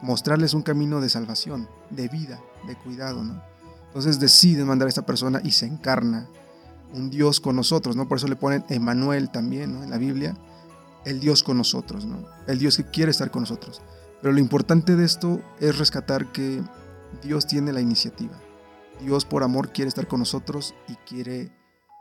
mostrarles 0.02 0.54
un 0.54 0.62
camino 0.62 1.00
de 1.00 1.09
salvación, 1.09 1.68
de 1.90 2.09
vida, 2.09 2.40
de 2.66 2.76
cuidado, 2.76 3.25
¿no? 3.25 3.42
Entonces 3.87 4.21
deciden 4.21 4.66
mandar 4.66 4.87
a 4.87 4.88
esta 4.90 5.06
persona 5.06 5.40
y 5.42 5.52
se 5.52 5.66
encarna 5.66 6.28
un 6.92 7.11
Dios 7.11 7.40
con 7.40 7.56
nosotros, 7.56 7.97
¿no? 7.97 8.06
Por 8.06 8.18
eso 8.18 8.28
le 8.28 8.37
ponen 8.37 8.64
Emanuel 8.68 9.30
también, 9.30 9.73
¿no? 9.75 9.83
En 9.83 9.90
la 9.90 9.99
Biblia, 9.99 10.37
el 11.04 11.18
Dios 11.18 11.42
con 11.42 11.56
nosotros, 11.56 12.04
¿no? 12.04 12.25
El 12.47 12.59
Dios 12.59 12.76
que 12.76 12.85
quiere 12.85 13.11
estar 13.11 13.30
con 13.30 13.42
nosotros. 13.42 13.80
Pero 14.21 14.33
lo 14.33 14.38
importante 14.40 14.97
de 14.97 15.04
esto 15.04 15.40
es 15.61 15.78
rescatar 15.78 16.30
que 16.30 16.62
Dios 17.23 17.47
tiene 17.47 17.73
la 17.73 17.80
iniciativa. 17.80 18.35
Dios 19.00 19.25
por 19.25 19.42
amor 19.42 19.73
quiere 19.73 19.88
estar 19.88 20.06
con 20.06 20.21
nosotros 20.21 20.75
y 20.88 20.95
quiere 21.09 21.50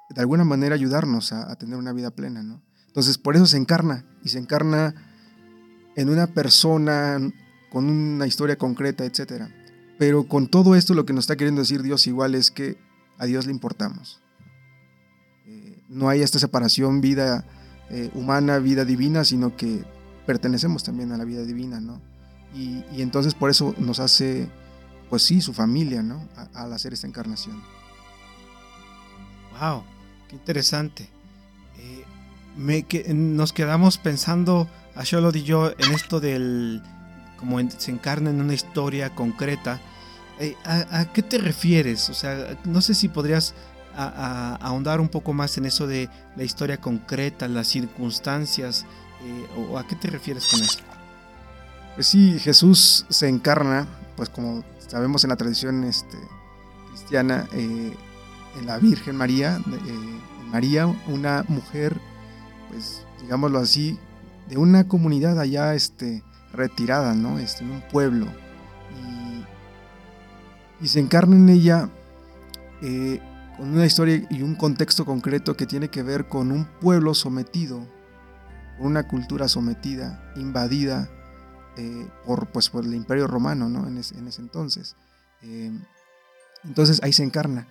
de 0.09 0.21
alguna 0.21 0.43
manera 0.43 0.75
ayudarnos 0.75 1.31
a, 1.31 1.55
tener 1.55 1.77
una 1.77 1.93
vida 1.93 2.11
plena, 2.11 2.43
¿no? 2.43 2.61
Entonces 2.87 3.17
por 3.17 3.35
eso 3.35 3.45
se 3.45 3.57
encarna 3.57 4.05
y 4.23 4.29
se 4.29 4.39
encarna 4.39 4.95
en 5.95 6.09
una 6.09 6.27
persona 6.27 7.19
con 7.69 7.89
una 7.89 8.27
historia 8.27 8.57
concreta, 8.57 9.03
etc. 9.05 9.49
Pero 9.97 10.27
con 10.27 10.47
todo 10.47 10.75
esto 10.75 10.93
lo 10.93 11.05
que 11.05 11.13
nos 11.13 11.23
está 11.23 11.35
queriendo 11.35 11.61
decir 11.61 11.81
Dios 11.81 12.07
igual 12.07 12.35
es 12.35 12.51
que 12.51 12.77
a 13.17 13.25
Dios 13.25 13.45
le 13.45 13.51
importamos. 13.51 14.21
Eh, 15.45 15.83
no 15.89 16.09
hay 16.09 16.21
esta 16.21 16.39
separación 16.39 17.01
vida 17.01 17.45
eh, 17.89 18.09
humana, 18.13 18.59
vida 18.59 18.85
divina, 18.85 19.25
sino 19.25 19.55
que 19.55 19.83
pertenecemos 20.25 20.83
también 20.83 21.11
a 21.11 21.17
la 21.17 21.25
vida 21.25 21.43
divina, 21.43 21.79
¿no? 21.79 22.01
Y, 22.53 23.01
entonces 23.01 23.33
por 23.33 23.49
eso 23.49 23.75
nos 23.77 23.99
hace, 23.99 24.49
pues 25.09 25.23
sí, 25.23 25.41
su 25.41 25.53
familia, 25.53 26.01
¿no? 26.01 26.27
Al 26.53 26.71
hacer 26.71 26.93
esta 26.93 27.05
encarnación. 27.05 27.61
Wow, 29.59 29.83
qué 30.29 30.35
interesante. 30.35 31.09
Eh, 31.77 32.05
nos 33.13 33.53
quedamos 33.53 33.97
pensando, 33.97 34.67
a 34.95 35.03
Sholod 35.03 35.35
y 35.35 35.43
yo, 35.43 35.71
en 35.77 35.91
esto 35.93 36.19
del. 36.19 36.81
como 37.37 37.59
en- 37.59 37.69
se 37.71 37.91
encarna 37.91 38.29
en 38.29 38.39
una 38.41 38.53
historia 38.53 39.13
concreta. 39.13 39.81
Eh, 40.39 40.55
¿a, 40.65 41.05
qué 41.13 41.21
te 41.21 41.37
refieres? 41.37 42.09
O 42.09 42.13
sea, 42.13 42.57
no 42.63 42.81
sé 42.81 42.93
si 42.93 43.07
podrías 43.09 43.53
ahondar 43.97 44.99
un 44.99 45.07
poco 45.07 45.31
más 45.33 45.57
en 45.57 45.65
eso 45.65 45.87
de 45.87 46.09
la 46.35 46.43
historia 46.43 46.77
concreta, 46.81 47.47
las 47.47 47.67
circunstancias, 47.67 48.85
eh, 49.23 49.47
o 49.71 49.77
a 49.77 49.87
qué 49.87 49.95
te 49.95 50.09
refieres 50.09 50.47
con 50.47 50.61
eso. 50.61 50.79
Pues 51.95 52.07
sí, 52.07 52.37
Jesús 52.39 53.05
se 53.09 53.29
encarna, 53.29 53.87
pues 54.17 54.27
como 54.29 54.65
sabemos 54.85 55.23
en 55.23 55.29
la 55.29 55.37
tradición 55.37 55.85
este, 55.85 56.17
cristiana, 56.89 57.47
en 58.57 58.65
la 58.65 58.77
Virgen 58.77 59.15
María, 59.15 59.59
eh, 59.67 60.19
María, 60.51 60.87
una 61.07 61.45
mujer, 61.47 61.99
pues 62.69 63.05
digámoslo 63.21 63.59
así, 63.59 63.99
de 64.49 64.57
una 64.57 64.87
comunidad 64.87 65.39
allá 65.39 65.73
este, 65.73 66.23
retirada, 66.53 67.13
¿no? 67.13 67.39
Este, 67.39 67.63
en 67.63 67.71
un 67.71 67.81
pueblo. 67.81 68.27
Y, 70.81 70.87
se 70.87 70.99
encarna 70.99 71.35
en 71.35 71.49
ella 71.49 71.89
eh, 72.83 73.19
con 73.57 73.69
una 73.69 73.87
historia 73.87 74.23
y 74.29 74.43
un 74.43 74.53
contexto 74.53 75.03
concreto 75.03 75.57
que 75.57 75.65
tiene 75.65 75.89
que 75.89 76.03
ver 76.03 76.27
con 76.27 76.51
un 76.51 76.65
pueblo 76.79 77.15
sometido, 77.15 77.79
con 78.77 78.87
una 78.87 79.07
cultura 79.07 79.47
sometida, 79.47 80.31
invadida, 80.35 81.09
eh, 81.77 82.07
por, 82.23 82.47
pues, 82.51 82.69
por 82.69 82.85
el 82.85 82.93
imperio 82.93 83.25
romano 83.25 83.67
¿no? 83.67 83.87
en, 83.87 83.97
ese, 83.97 84.15
en 84.17 84.27
ese 84.27 84.41
entonces. 84.41 84.95
Entonces 86.63 87.01
ahí 87.01 87.13
se 87.13 87.23
encarna. 87.23 87.67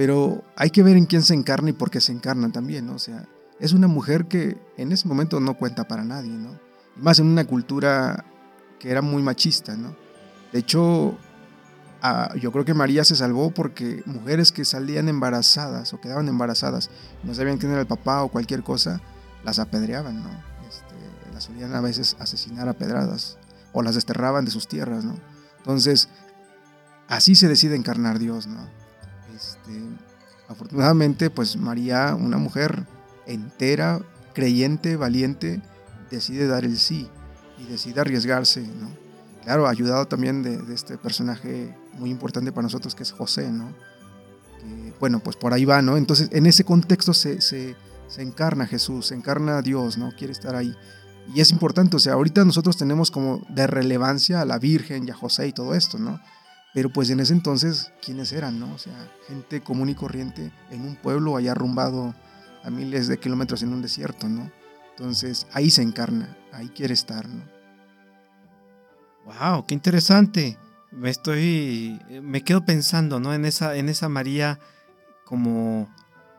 Pero 0.00 0.42
hay 0.56 0.70
que 0.70 0.82
ver 0.82 0.96
en 0.96 1.04
quién 1.04 1.20
se 1.22 1.34
encarna 1.34 1.68
y 1.68 1.72
por 1.74 1.90
qué 1.90 2.00
se 2.00 2.10
encarna 2.10 2.50
también. 2.50 2.86
¿no? 2.86 2.94
O 2.94 2.98
sea, 2.98 3.28
es 3.58 3.74
una 3.74 3.86
mujer 3.86 4.24
que 4.28 4.56
en 4.78 4.92
ese 4.92 5.06
momento 5.06 5.40
no 5.40 5.52
cuenta 5.58 5.86
para 5.86 6.04
nadie. 6.04 6.30
¿no? 6.30 6.58
Más 6.96 7.18
en 7.18 7.26
una 7.26 7.44
cultura 7.44 8.24
que 8.78 8.90
era 8.90 9.02
muy 9.02 9.22
machista. 9.22 9.76
¿no? 9.76 9.94
De 10.54 10.60
hecho, 10.60 11.18
a- 12.00 12.34
yo 12.36 12.50
creo 12.50 12.64
que 12.64 12.72
María 12.72 13.04
se 13.04 13.14
salvó 13.14 13.50
porque 13.50 14.02
mujeres 14.06 14.52
que 14.52 14.64
salían 14.64 15.10
embarazadas 15.10 15.92
o 15.92 16.00
quedaban 16.00 16.28
embarazadas, 16.28 16.88
no 17.22 17.34
sabían 17.34 17.58
quién 17.58 17.72
era 17.72 17.82
el 17.82 17.86
papá 17.86 18.22
o 18.22 18.28
cualquier 18.28 18.62
cosa, 18.62 19.02
las 19.44 19.58
apedreaban, 19.58 20.22
¿no? 20.22 20.30
Este, 20.66 20.94
las 21.34 21.44
solían 21.44 21.74
a 21.74 21.82
veces 21.82 22.16
asesinar 22.20 22.70
a 22.70 22.72
pedradas 22.72 23.36
o 23.74 23.82
las 23.82 23.96
desterraban 23.96 24.46
de 24.46 24.50
sus 24.50 24.66
tierras, 24.66 25.04
¿no? 25.04 25.16
Entonces, 25.58 26.08
así 27.06 27.34
se 27.34 27.48
decide 27.48 27.76
encarnar 27.76 28.18
Dios, 28.18 28.46
¿no? 28.46 28.66
Este, 29.36 29.80
afortunadamente, 30.50 31.30
pues 31.30 31.56
María, 31.56 32.14
una 32.16 32.36
mujer 32.36 32.84
entera, 33.26 34.00
creyente, 34.34 34.96
valiente, 34.96 35.62
decide 36.10 36.48
dar 36.48 36.64
el 36.64 36.76
sí 36.76 37.08
y 37.58 37.70
decide 37.70 38.00
arriesgarse, 38.00 38.62
¿no? 38.62 38.90
Claro, 39.44 39.68
ayudado 39.68 40.06
también 40.06 40.42
de, 40.42 40.74
este 40.74 40.98
personaje 40.98 41.74
muy 41.98 42.10
importante 42.10 42.52
para 42.52 42.64
nosotros 42.64 42.94
que 42.94 43.04
es 43.04 43.12
José, 43.12 43.50
¿no? 43.50 43.72
Bueno, 44.98 45.20
pues 45.20 45.36
por 45.36 45.54
ahí 45.54 45.64
va, 45.64 45.80
¿no? 45.80 45.96
Entonces, 45.96 46.28
en 46.32 46.44
ese 46.46 46.64
contexto 46.64 47.14
se, 47.14 47.40
se, 47.40 47.76
se 48.08 48.22
encarna 48.22 48.66
Jesús, 48.66 49.06
se 49.06 49.14
encarna 49.14 49.62
Dios, 49.62 49.96
¿no? 49.96 50.10
Quiere 50.18 50.32
estar 50.32 50.56
ahí. 50.56 50.74
Y 51.34 51.40
es 51.40 51.52
importante, 51.52 51.96
o 51.96 52.00
sea, 52.00 52.14
ahorita 52.14 52.44
nosotros 52.44 52.76
tenemos 52.76 53.10
como 53.10 53.40
de 53.48 53.66
relevancia 53.66 54.40
a 54.40 54.44
la 54.44 54.58
Virgen 54.58 55.06
y 55.06 55.10
a 55.10 55.14
José 55.14 55.46
y 55.46 55.52
todo 55.52 55.74
esto, 55.74 55.98
¿no? 55.98 56.20
Pero 56.72 56.90
pues 56.90 57.10
en 57.10 57.20
ese 57.20 57.32
entonces, 57.32 57.92
¿quiénes 58.04 58.32
eran, 58.32 58.60
no? 58.60 58.72
O 58.72 58.78
sea, 58.78 58.94
gente 59.26 59.60
común 59.60 59.88
y 59.88 59.94
corriente 59.94 60.52
en 60.70 60.82
un 60.82 60.96
pueblo 60.96 61.36
allá 61.36 61.52
arrumbado 61.52 62.14
a 62.62 62.70
miles 62.70 63.08
de 63.08 63.18
kilómetros 63.18 63.62
en 63.62 63.72
un 63.72 63.82
desierto, 63.82 64.28
¿no? 64.28 64.50
Entonces, 64.90 65.46
ahí 65.52 65.70
se 65.70 65.82
encarna, 65.82 66.36
ahí 66.52 66.68
quiere 66.68 66.94
estar, 66.94 67.28
¿no? 67.28 67.42
Wow, 69.24 69.66
qué 69.66 69.74
interesante. 69.74 70.58
Me 70.92 71.10
estoy, 71.10 72.00
me 72.22 72.42
quedo 72.42 72.64
pensando, 72.64 73.20
¿no? 73.20 73.32
En 73.34 73.44
esa, 73.44 73.76
en 73.76 73.88
esa 73.88 74.08
María 74.08 74.58
como 75.24 75.88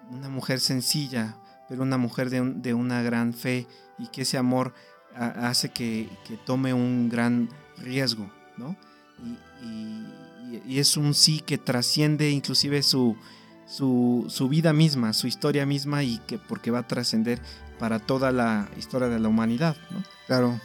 una 0.10 0.30
mujer 0.30 0.60
sencilla, 0.60 1.38
pero 1.68 1.84
una 1.84 1.98
mujer 1.98 2.30
de, 2.30 2.42
de 2.56 2.74
una 2.74 3.02
gran 3.02 3.34
fe 3.34 3.68
y 3.98 4.08
que 4.08 4.24
ese 4.24 4.38
amor 4.38 4.74
hace 5.16 5.70
que, 5.70 6.10
que 6.26 6.38
tome 6.38 6.74
un 6.74 7.10
gran 7.10 7.50
riesgo, 7.78 8.32
¿no? 8.58 8.78
Y, 9.24 9.66
y- 9.66 10.64
y 10.68 10.80
es 10.80 10.98
un 10.98 11.14
sí 11.14 11.40
que 11.46 11.58
trasciende 11.58 12.30
inclusive 12.30 12.84
su, 12.84 13.16
su, 13.68 14.26
su 14.30 14.50
vida 14.50 14.74
misma, 14.74 15.14
su 15.14 15.28
historia 15.28 15.66
misma 15.66 16.04
y 16.04 16.18
que 16.28 16.38
porque 16.38 16.72
va 16.72 16.80
a 16.80 16.88
trascender 16.88 17.40
para 17.80 18.00
toda 18.00 18.32
la 18.32 18.70
historia 18.78 19.08
de 19.08 19.20
la 19.20 19.28
humanidad, 19.30 19.76
¿no? 19.92 20.04
Claro. 20.28 20.60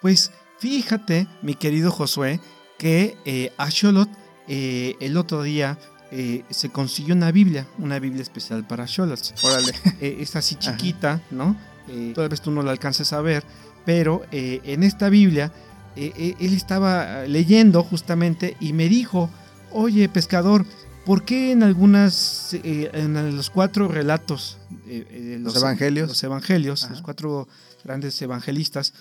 Pues 0.00 0.30
fíjate, 0.58 1.26
mi 1.42 1.54
querido 1.54 1.90
Josué, 1.90 2.40
que 2.78 3.16
eh, 3.24 3.52
Asholot 3.56 4.08
eh, 4.46 4.96
el 5.00 5.16
otro 5.16 5.42
día 5.42 5.78
eh, 6.10 6.44
se 6.50 6.70
consiguió 6.70 7.14
una 7.14 7.32
Biblia, 7.32 7.66
una 7.78 7.98
Biblia 7.98 8.22
especial 8.22 8.66
para 8.66 8.84
Asholots. 8.84 9.34
Órale. 9.42 9.72
Eh, 10.00 10.18
es 10.20 10.36
así 10.36 10.54
chiquita, 10.54 11.20
¿no? 11.30 11.56
Eh, 11.88 12.12
tal 12.14 12.28
vez 12.28 12.40
tú 12.40 12.50
no 12.50 12.62
la 12.62 12.70
alcances 12.70 13.12
a 13.12 13.20
ver, 13.20 13.42
pero 13.84 14.22
en 14.30 14.82
esta 14.82 15.08
Biblia 15.08 15.50
eh, 15.98 16.12
eh, 16.16 16.34
él 16.40 16.54
estaba 16.54 17.24
leyendo 17.26 17.82
justamente 17.82 18.56
y 18.60 18.72
me 18.72 18.88
dijo, 18.88 19.28
oye 19.72 20.08
pescador, 20.08 20.64
¿por 21.04 21.24
qué 21.24 21.52
en 21.52 21.62
algunas, 21.62 22.54
eh, 22.54 22.90
en 22.92 23.36
los 23.36 23.50
cuatro 23.50 23.88
relatos, 23.88 24.58
eh, 24.86 25.06
eh, 25.10 25.38
Los 25.40 25.56
evangelios. 25.56 26.08
los 26.08 26.22
evangelios, 26.22 26.84
Ajá. 26.84 26.92
los 26.92 27.02
cuatro 27.02 27.48
grandes 27.84 28.20
evangelistas, 28.22 28.92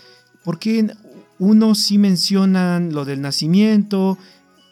¿por 0.44 0.58
qué 0.60 0.94
unos 1.40 1.80
sí 1.80 1.98
mencionan 1.98 2.94
lo 2.94 3.06
del 3.06 3.22
nacimiento, 3.22 4.18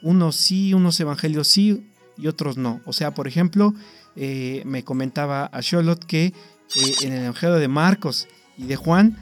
unos 0.02 0.36
sí, 0.36 0.74
unos 0.74 1.00
evangelios 1.00 1.48
sí 1.48 1.86
y 2.18 2.28
otros 2.28 2.58
no? 2.58 2.82
O 2.86 2.94
sea, 2.94 3.14
por 3.14 3.28
ejemplo, 3.28 3.74
eh, 4.16 4.62
me 4.66 4.84
comentaba 4.84 5.50
a 5.52 5.62
Charlotte 5.62 6.04
que 6.06 6.26
eh, 6.28 6.34
en 7.02 7.14
el 7.14 7.24
Evangelio 7.24 7.56
de 7.58 7.68
Marcos 7.68 8.28
y 8.58 8.64
de 8.66 8.78
Juan 8.78 9.18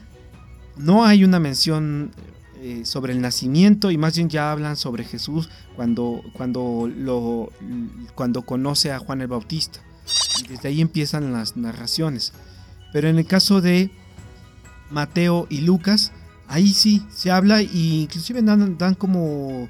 no 0.76 1.04
hay 1.04 1.24
una 1.24 1.40
mención 1.40 2.12
eh, 2.66 2.86
sobre 2.86 3.12
el 3.12 3.20
nacimiento 3.20 3.90
y 3.90 3.98
más 3.98 4.16
bien 4.16 4.30
ya 4.30 4.50
hablan 4.50 4.78
sobre 4.78 5.04
Jesús 5.04 5.50
cuando, 5.76 6.22
cuando, 6.32 6.90
lo, 6.90 7.52
cuando 8.14 8.40
conoce 8.40 8.90
a 8.90 8.98
Juan 8.98 9.20
el 9.20 9.26
Bautista. 9.26 9.80
Desde 10.48 10.68
ahí 10.68 10.80
empiezan 10.80 11.30
las 11.34 11.58
narraciones. 11.58 12.32
Pero 12.90 13.10
en 13.10 13.18
el 13.18 13.26
caso 13.26 13.60
de 13.60 13.90
Mateo 14.90 15.46
y 15.50 15.60
Lucas, 15.60 16.12
ahí 16.48 16.72
sí 16.72 17.06
se 17.12 17.30
habla 17.30 17.60
e 17.60 17.68
inclusive 17.70 18.40
dan, 18.40 18.78
dan 18.78 18.94
como 18.94 19.68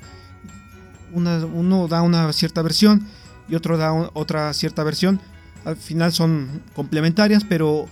una, 1.12 1.44
uno 1.46 1.88
da 1.88 2.00
una 2.00 2.33
cierta 2.33 2.62
versión 2.62 3.09
y 3.48 3.57
otro 3.57 3.76
da 3.76 3.92
otra 4.12 4.52
cierta 4.54 4.85
versión. 4.85 5.20
Al 5.64 5.74
final 5.74 6.12
son 6.12 6.62
complementarias, 6.76 7.42
pero 7.42 7.88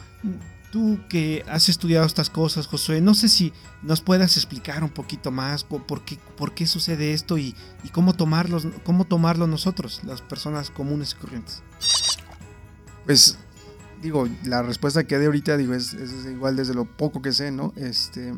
tú 0.73 0.99
que 1.09 1.45
has 1.49 1.69
estudiado 1.69 2.07
estas 2.07 2.31
cosas, 2.31 2.67
Josué, 2.67 3.03
no 3.03 3.15
sé 3.15 3.29
si 3.29 3.53
nos 3.83 4.01
puedas 4.01 4.37
explicar 4.39 4.83
un 4.83 4.89
poquito 4.91 5.31
más 5.31 5.65
po- 5.65 5.87
por 5.87 6.03
qué, 6.03 6.67
sucede 6.67 7.13
esto 7.13 7.37
y, 7.37 7.55
cómo, 7.93 8.15
tomarlos, 8.15 8.67
cómo 8.83 9.05
tomarlo 9.05 9.47
nosotros, 9.47 10.01
las 10.05 10.23
personas 10.23 10.71
comunes 10.71 11.13
y 11.13 11.21
corrientes. 11.21 11.63
Pues 13.05 13.37
digo, 14.01 14.27
la 14.45 14.63
respuesta 14.63 15.05
que 15.05 15.19
dé 15.19 15.27
ahorita 15.27 15.57
digo 15.59 15.75
es, 15.75 15.93
es 15.93 16.25
igual 16.25 16.57
desde 16.57 16.75
lo 16.75 16.87
poco 16.87 17.21
que 17.21 17.33
sé, 17.33 17.53
¿no? 17.53 17.75
Este, 17.77 18.35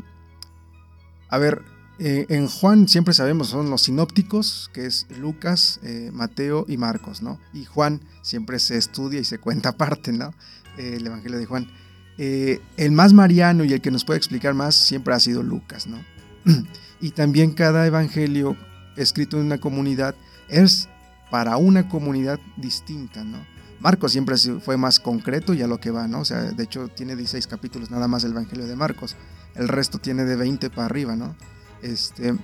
a 1.28 1.38
ver, 1.38 1.62
eh, 2.00 2.26
en 2.30 2.48
Juan 2.48 2.88
siempre 2.88 3.14
sabemos 3.14 3.48
son 3.48 3.70
los 3.70 3.82
sinópticos, 3.82 4.70
que 4.72 4.86
es 4.86 5.06
Lucas, 5.18 5.78
eh, 5.84 6.10
Mateo 6.12 6.66
y 6.68 6.78
Marcos, 6.78 7.22
¿no? 7.22 7.38
Y 7.52 7.64
Juan 7.64 8.00
siempre 8.22 8.58
se 8.58 8.76
estudia 8.76 9.20
y 9.20 9.24
se 9.24 9.38
cuenta 9.38 9.68
aparte, 9.70 10.12
¿no? 10.12 10.34
Eh, 10.76 10.94
el 10.96 11.06
Evangelio 11.06 11.38
de 11.38 11.46
Juan. 11.46 11.70
Eh, 12.18 12.60
el 12.76 12.92
más 12.92 13.12
mariano 13.12 13.64
y 13.64 13.72
el 13.72 13.80
que 13.80 13.90
nos 13.90 14.04
puede 14.04 14.18
explicar 14.18 14.54
más 14.54 14.74
siempre 14.74 15.14
ha 15.14 15.20
sido 15.20 15.42
Lucas, 15.42 15.86
¿no? 15.86 15.98
y 17.00 17.10
también 17.10 17.52
cada 17.52 17.86
evangelio 17.86 18.56
escrito 18.96 19.38
en 19.38 19.46
una 19.46 19.58
comunidad 19.58 20.14
es 20.48 20.88
para 21.30 21.56
una 21.56 21.88
comunidad 21.88 22.38
distinta, 22.56 23.24
¿no? 23.24 23.38
Marcos 23.80 24.12
siempre 24.12 24.36
fue 24.36 24.76
más 24.76 25.00
concreto 25.00 25.52
y 25.52 25.60
a 25.60 25.66
lo 25.66 25.78
que 25.78 25.90
va, 25.90 26.08
¿no? 26.08 26.20
O 26.20 26.24
sea, 26.24 26.40
de 26.40 26.62
hecho 26.62 26.88
tiene 26.88 27.16
16 27.16 27.46
capítulos 27.46 27.90
nada 27.90 28.08
más 28.08 28.24
el 28.24 28.30
Evangelio 28.30 28.66
de 28.66 28.76
Marcos. 28.76 29.16
El 29.54 29.68
resto 29.68 29.98
tiene 29.98 30.24
de 30.24 30.36
20 30.36 30.70
para 30.70 30.86
arriba, 30.86 31.16
¿no? 31.16 31.36
Este, 31.82 32.34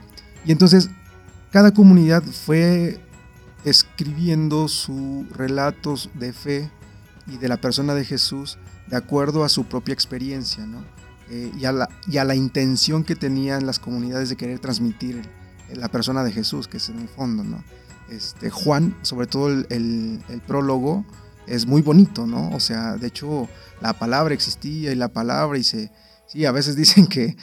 y 0.45 0.53
entonces 0.53 0.91
cada 1.51 1.73
comunidad 1.73 2.23
fue 2.23 3.01
escribiendo 3.65 4.69
sus 4.69 5.29
relatos 5.31 6.11
de 6.15 6.33
fe 6.33 6.71
y 7.27 7.39
de 7.39 7.49
la 7.49 7.59
persona 7.59 7.95
de 7.95 8.05
Jesús 8.05 8.59
de 8.91 8.97
acuerdo 8.97 9.45
a 9.45 9.49
su 9.49 9.65
propia 9.65 9.95
experiencia, 9.95 10.67
¿no? 10.67 10.85
Eh, 11.31 11.53
y, 11.57 11.65
a 11.65 11.73
la, 11.73 11.89
y, 12.09 12.19
a 12.19 12.25
la, 12.25 12.35
intención 12.35 13.05
que 13.05 13.15
tenían 13.15 13.65
las 13.65 13.79
comunidades 13.79 14.29
de 14.29 14.37
querer 14.37 14.59
transmitir 14.59 15.23
la 15.73 15.89
persona 15.89 16.25
de 16.25 16.33
Jesús, 16.33 16.67
que 16.67 16.79
es 16.79 16.89
en 16.89 16.99
el 16.99 17.09
fondo, 17.09 17.45
¿no? 17.45 17.63
Este, 18.11 18.51
Juan, 18.51 18.97
sobre 19.03 19.29
todo 19.29 19.49
el, 19.49 19.67
el, 19.69 20.41
prólogo, 20.45 21.05
es 21.47 21.67
muy 21.67 21.83
bonito, 21.83 22.27
¿no? 22.27 22.51
O 22.51 22.59
sea, 22.59 22.97
de 22.97 23.07
hecho, 23.07 23.49
la 23.81 23.93
palabra 23.93 24.35
existía 24.35 24.91
y 24.91 24.97
la 24.97 25.09
palabra 25.09 25.57
y 25.59 25.63
se... 25.63 25.93
A 26.47 26.53
veces 26.53 26.75
dicen 26.77 27.07
que 27.07 27.37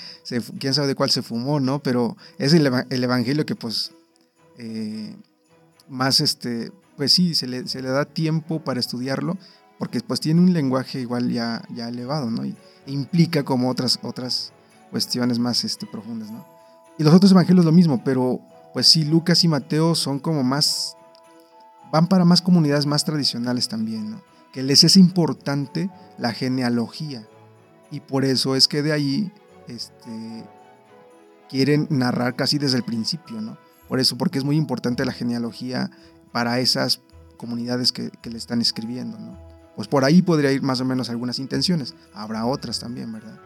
quién 0.60 0.74
sabe 0.74 0.88
de 0.88 0.96
cuál 0.96 1.10
se 1.10 1.22
fumó, 1.22 1.62
¿no? 1.62 1.82
Pero 1.82 2.18
es 2.38 2.54
el, 2.54 2.70
el 2.90 3.04
evangelio 3.04 3.46
que 3.46 3.56
pues 3.56 3.92
eh, 4.58 5.16
más, 5.88 6.20
este, 6.20 6.72
pues 6.98 7.14
sí, 7.14 7.36
se 7.36 7.48
le, 7.48 7.68
se 7.68 7.82
le 7.82 7.90
da 7.90 8.04
tiempo 8.04 8.62
para 8.64 8.82
estudiarlo 8.82 9.38
porque 9.80 10.02
pues 10.02 10.20
tiene 10.20 10.42
un 10.42 10.54
lenguaje 10.54 11.00
igual 11.00 11.30
ya, 11.32 11.64
ya 11.74 11.88
elevado, 11.88 12.30
¿no? 12.30 12.46
Y 12.46 12.56
implica 12.86 13.44
como 13.44 13.70
otras, 13.70 14.00
otras 14.02 14.52
cuestiones 14.90 15.40
más 15.40 15.64
este, 15.64 15.86
profundas, 15.86 16.32
¿no? 16.32 16.46
Y 16.98 17.04
los 17.04 17.14
otros 17.14 17.32
evangelios 17.32 17.66
lo 17.66 17.72
mismo, 17.72 18.04
pero 18.04 18.40
pues 18.74 18.88
sí, 18.88 19.06
Lucas 19.06 19.44
y 19.44 19.48
Mateo 19.48 19.94
son 19.94 20.20
como 20.20 20.44
más, 20.44 20.98
van 21.92 22.08
para 22.08 22.26
más 22.26 22.42
comunidades 22.42 22.86
más 22.86 23.06
tradicionales 23.06 23.68
también, 23.68 24.12
¿no? 24.12 24.22
Que 24.52 24.64
les 24.64 24.84
es 24.84 24.98
importante 24.98 25.92
la 26.18 26.34
genealogía. 26.34 27.28
Y 27.92 28.00
por 28.00 28.26
eso 28.26 28.56
es 28.56 28.68
que 28.68 28.82
de 28.82 28.94
ahí 28.94 29.32
este, 29.68 30.44
quieren 31.50 31.88
narrar 31.90 32.36
casi 32.36 32.58
desde 32.58 32.78
el 32.78 32.84
principio, 32.84 33.42
¿no? 33.42 33.58
Por 33.88 34.00
eso, 34.00 34.18
porque 34.18 34.40
es 34.40 34.44
muy 34.44 34.58
importante 34.58 35.06
la 35.06 35.14
genealogía 35.14 35.92
para 36.32 36.60
esas 36.60 37.02
comunidades 37.38 37.92
que, 37.92 38.10
que 38.22 38.30
le 38.32 38.38
están 38.38 38.60
escribiendo, 38.60 39.20
¿no? 39.20 39.57
Pues 39.78 39.88
por 39.88 40.04
ahí 40.04 40.24
podría 40.24 40.52
ir 40.52 40.64
más 40.64 40.82
o 40.82 40.86
menos 40.86 41.12
algunas 41.12 41.38
intenciones. 41.38 41.94
Habrá 42.12 42.48
otras 42.48 42.80
también, 42.80 43.14
¿verdad? 43.14 43.40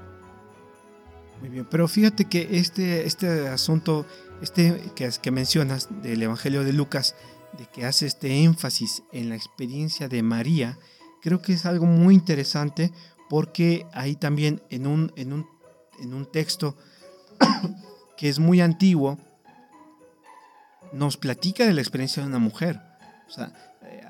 Muy 1.41 1.49
bien, 1.49 1.67
pero 1.69 1.89
fíjate 1.89 2.23
que 2.25 2.47
este, 2.51 3.05
este 3.05 3.49
asunto, 3.49 4.05
este 4.41 4.79
que, 4.95 5.11
que 5.21 5.31
mencionas 5.31 5.89
del 6.01 6.23
Evangelio 6.23 6.63
de 6.63 6.71
Lucas, 6.71 7.15
de 7.57 7.65
que 7.65 7.85
hace 7.85 8.05
este 8.05 8.43
énfasis 8.43 9.03
en 9.11 9.27
la 9.27 9.35
experiencia 9.35 10.07
de 10.07 10.23
María, 10.23 10.79
creo 11.21 11.41
que 11.41 11.51
es 11.51 11.65
algo 11.65 11.85
muy 11.85 12.15
interesante 12.15 12.93
porque 13.29 13.85
ahí 13.91 14.15
también 14.15 14.61
en 14.69 14.87
un, 14.87 15.11
en 15.17 15.33
un, 15.33 15.47
en 15.99 16.13
un 16.13 16.31
texto 16.31 16.77
que 18.17 18.29
es 18.29 18.39
muy 18.39 18.61
antiguo, 18.61 19.17
nos 20.93 21.17
platica 21.17 21.65
de 21.65 21.73
la 21.73 21.81
experiencia 21.81 22.23
de 22.23 22.29
una 22.29 22.39
mujer. 22.39 22.79
O 23.27 23.31
sea, 23.31 23.51
eh, 23.83 24.01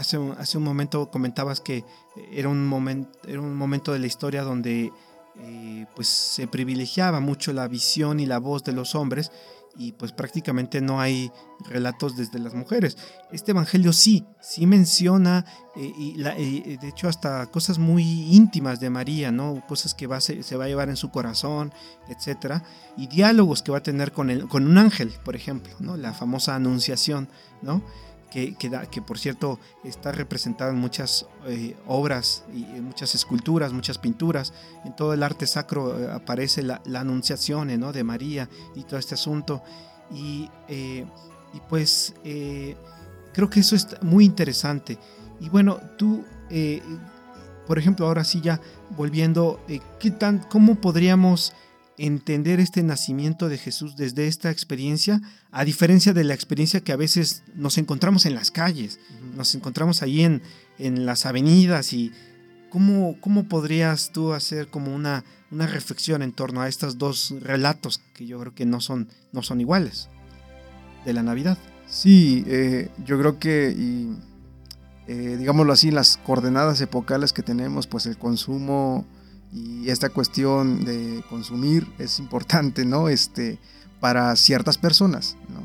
hace, 0.00 0.18
un, 0.58 0.64
momento 0.64 1.10
comentabas 1.10 1.60
que 1.60 1.84
era 2.32 2.48
un, 2.48 2.66
momento 2.66 3.10
era 3.28 3.40
un 3.40 3.54
momento 3.54 3.92
de 3.92 3.98
la 3.98 4.06
historia 4.06 4.42
donde 4.42 4.92
eh, 5.38 5.86
pues 5.94 6.08
se 6.08 6.46
privilegiaba 6.46 7.20
mucho 7.20 7.52
la 7.52 7.68
visión 7.68 8.18
y 8.18 8.26
la 8.26 8.38
voz 8.38 8.64
de 8.64 8.72
los 8.72 8.94
hombres 8.94 9.30
y 9.76 9.92
pues 9.92 10.12
prácticamente 10.12 10.80
no 10.80 11.00
hay 11.00 11.30
relatos 11.68 12.16
desde 12.16 12.38
las 12.38 12.54
mujeres. 12.54 12.96
Este 13.30 13.52
evangelio 13.52 13.92
sí, 13.92 14.26
sí 14.40 14.66
menciona 14.66 15.44
eh, 15.76 15.92
y 15.96 16.76
de 16.76 16.88
hecho 16.88 17.08
hasta 17.08 17.46
cosas 17.46 17.78
muy 17.78 18.02
íntimas 18.34 18.80
de 18.80 18.90
María, 18.90 19.30
¿no? 19.30 19.62
Cosas 19.68 19.94
que 19.94 20.08
se, 20.20 20.56
va 20.56 20.64
a 20.64 20.68
llevar 20.68 20.88
en 20.88 20.96
su 20.96 21.10
corazón, 21.10 21.72
etcétera, 22.08 22.64
y 22.96 23.06
diálogos 23.06 23.62
que 23.62 23.70
va 23.70 23.78
a 23.78 23.82
tener 23.82 24.12
con, 24.12 24.48
con 24.48 24.66
un 24.66 24.76
ángel, 24.76 25.12
por 25.24 25.36
ejemplo, 25.36 25.72
¿no? 25.78 25.96
La 25.96 26.12
famosa 26.14 26.56
anunciación, 26.56 27.28
¿no? 27.62 27.82
Que, 28.30 28.54
que, 28.54 29.02
por 29.02 29.18
cierto 29.18 29.58
está 29.84 30.12
representada 30.12 30.70
en 30.70 30.78
muchas 30.78 31.26
eh, 31.46 31.76
obras, 31.86 32.44
y 32.54 32.64
en 32.64 32.84
muchas 32.84 33.14
esculturas, 33.14 33.72
muchas 33.72 33.98
pinturas. 33.98 34.52
En 34.84 34.94
todo 34.94 35.12
el 35.12 35.22
arte 35.22 35.46
sacro 35.46 35.98
eh, 35.98 36.10
aparece 36.10 36.62
la, 36.62 36.80
la 36.84 37.00
anunciación 37.00 37.78
¿no? 37.78 37.92
de 37.92 38.04
María 38.04 38.48
y 38.74 38.84
todo 38.84 38.98
este 38.98 39.14
asunto. 39.14 39.62
Y, 40.12 40.48
eh, 40.68 41.04
y 41.52 41.60
pues 41.68 42.14
creo 42.22 43.50
que 43.50 43.60
eso 43.60 43.74
es 43.74 43.88
muy 44.02 44.24
interesante. 44.24 44.98
Y 45.40 45.48
bueno, 45.48 45.80
tú, 45.98 46.24
por 47.66 47.78
ejemplo, 47.78 48.06
ahora 48.06 48.22
sí 48.22 48.40
ya 48.40 48.60
volviendo, 48.96 49.60
¿qué 49.98 50.10
tan, 50.12 50.38
¿cómo 50.38 50.76
podríamos 50.76 51.52
entender 52.00 52.60
este 52.60 52.82
nacimiento 52.82 53.50
de 53.50 53.58
Jesús 53.58 53.94
desde 53.94 54.26
esta 54.26 54.50
experiencia, 54.50 55.20
a 55.50 55.64
diferencia 55.64 56.14
de 56.14 56.24
la 56.24 56.32
experiencia 56.32 56.80
que 56.80 56.92
a 56.92 56.96
veces 56.96 57.42
nos 57.54 57.76
encontramos 57.76 58.24
en 58.24 58.34
las 58.34 58.50
calles, 58.50 58.98
nos 59.36 59.54
encontramos 59.54 60.02
ahí 60.02 60.22
en, 60.22 60.40
en 60.78 61.04
las 61.04 61.26
avenidas 61.26 61.92
y 61.92 62.10
¿cómo, 62.70 63.16
cómo 63.20 63.44
podrías 63.48 64.12
tú 64.12 64.32
hacer 64.32 64.68
como 64.68 64.94
una, 64.94 65.24
una 65.50 65.66
reflexión 65.66 66.22
en 66.22 66.32
torno 66.32 66.62
a 66.62 66.68
estos 66.68 66.96
dos 66.96 67.34
relatos 67.40 68.00
que 68.14 68.26
yo 68.26 68.40
creo 68.40 68.54
que 68.54 68.64
no 68.64 68.80
son, 68.80 69.08
no 69.32 69.42
son 69.42 69.60
iguales 69.60 70.08
de 71.04 71.12
la 71.12 71.22
Navidad? 71.22 71.58
Sí, 71.86 72.44
eh, 72.46 72.88
yo 73.04 73.18
creo 73.18 73.38
que, 73.38 73.74
y, 73.76 74.16
eh, 75.06 75.36
digámoslo 75.38 75.74
así, 75.74 75.90
las 75.90 76.16
coordenadas 76.16 76.80
epocales 76.80 77.34
que 77.34 77.42
tenemos, 77.42 77.86
pues 77.86 78.06
el 78.06 78.16
consumo 78.16 79.04
y 79.52 79.90
esta 79.90 80.10
cuestión 80.10 80.84
de 80.84 81.24
consumir 81.28 81.92
es 81.98 82.18
importante, 82.18 82.84
¿no? 82.84 83.08
Este, 83.08 83.58
para 83.98 84.34
ciertas 84.36 84.78
personas, 84.78 85.36
¿no? 85.48 85.60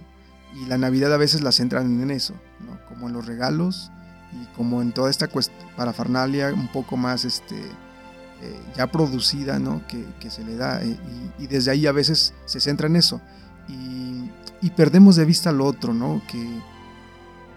Y 0.59 0.65
la 0.67 0.77
Navidad 0.77 1.13
a 1.13 1.17
veces 1.17 1.41
la 1.41 1.51
centran 1.51 2.01
en 2.01 2.11
eso, 2.11 2.33
¿no? 2.65 2.79
Como 2.87 3.07
en 3.07 3.13
los 3.13 3.25
regalos 3.25 3.91
y 4.33 4.45
como 4.55 4.81
en 4.81 4.91
toda 4.91 5.09
esta 5.09 5.29
parafernalia 5.75 6.53
un 6.53 6.71
poco 6.71 6.97
más, 6.97 7.25
este, 7.25 7.55
eh, 7.55 8.59
ya 8.75 8.91
producida, 8.91 9.59
¿no? 9.59 9.81
Que, 9.87 10.05
se 10.29 10.43
le 10.43 10.55
da 10.55 10.81
eh, 10.83 10.97
y, 11.37 11.47
desde 11.47 11.71
ahí 11.71 11.85
a 11.85 11.91
veces 11.91 12.33
se 12.45 12.59
centra 12.59 12.87
en 12.87 12.95
eso 12.95 13.21
y, 13.67 14.29
y 14.65 14.69
perdemos 14.71 15.15
de 15.15 15.25
vista 15.25 15.51
lo 15.51 15.65
otro, 15.65 15.93
¿no? 15.93 16.21
Que, 16.31 16.43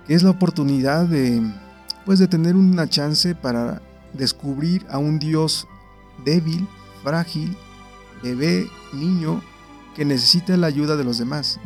que 0.07 0.14
es 0.14 0.23
la 0.23 0.31
oportunidad 0.31 1.07
de, 1.07 1.43
pues, 2.05 2.19
de 2.19 2.29
tener 2.29 2.57
una 2.57 2.88
chance 2.88 3.35
para 3.35 3.81
descubrir 4.12 4.87
a 4.91 4.99
un 4.99 5.19
Dios 5.19 5.67
débil, 6.25 6.67
frágil, 7.03 7.57
bebé, 8.23 8.69
niño, 8.93 9.43
que 9.95 10.05
necesita 10.05 10.57
la 10.57 10.67
ayuda 10.67 10.97
de 10.97 11.05
los 11.05 11.19
demás. 11.19 11.61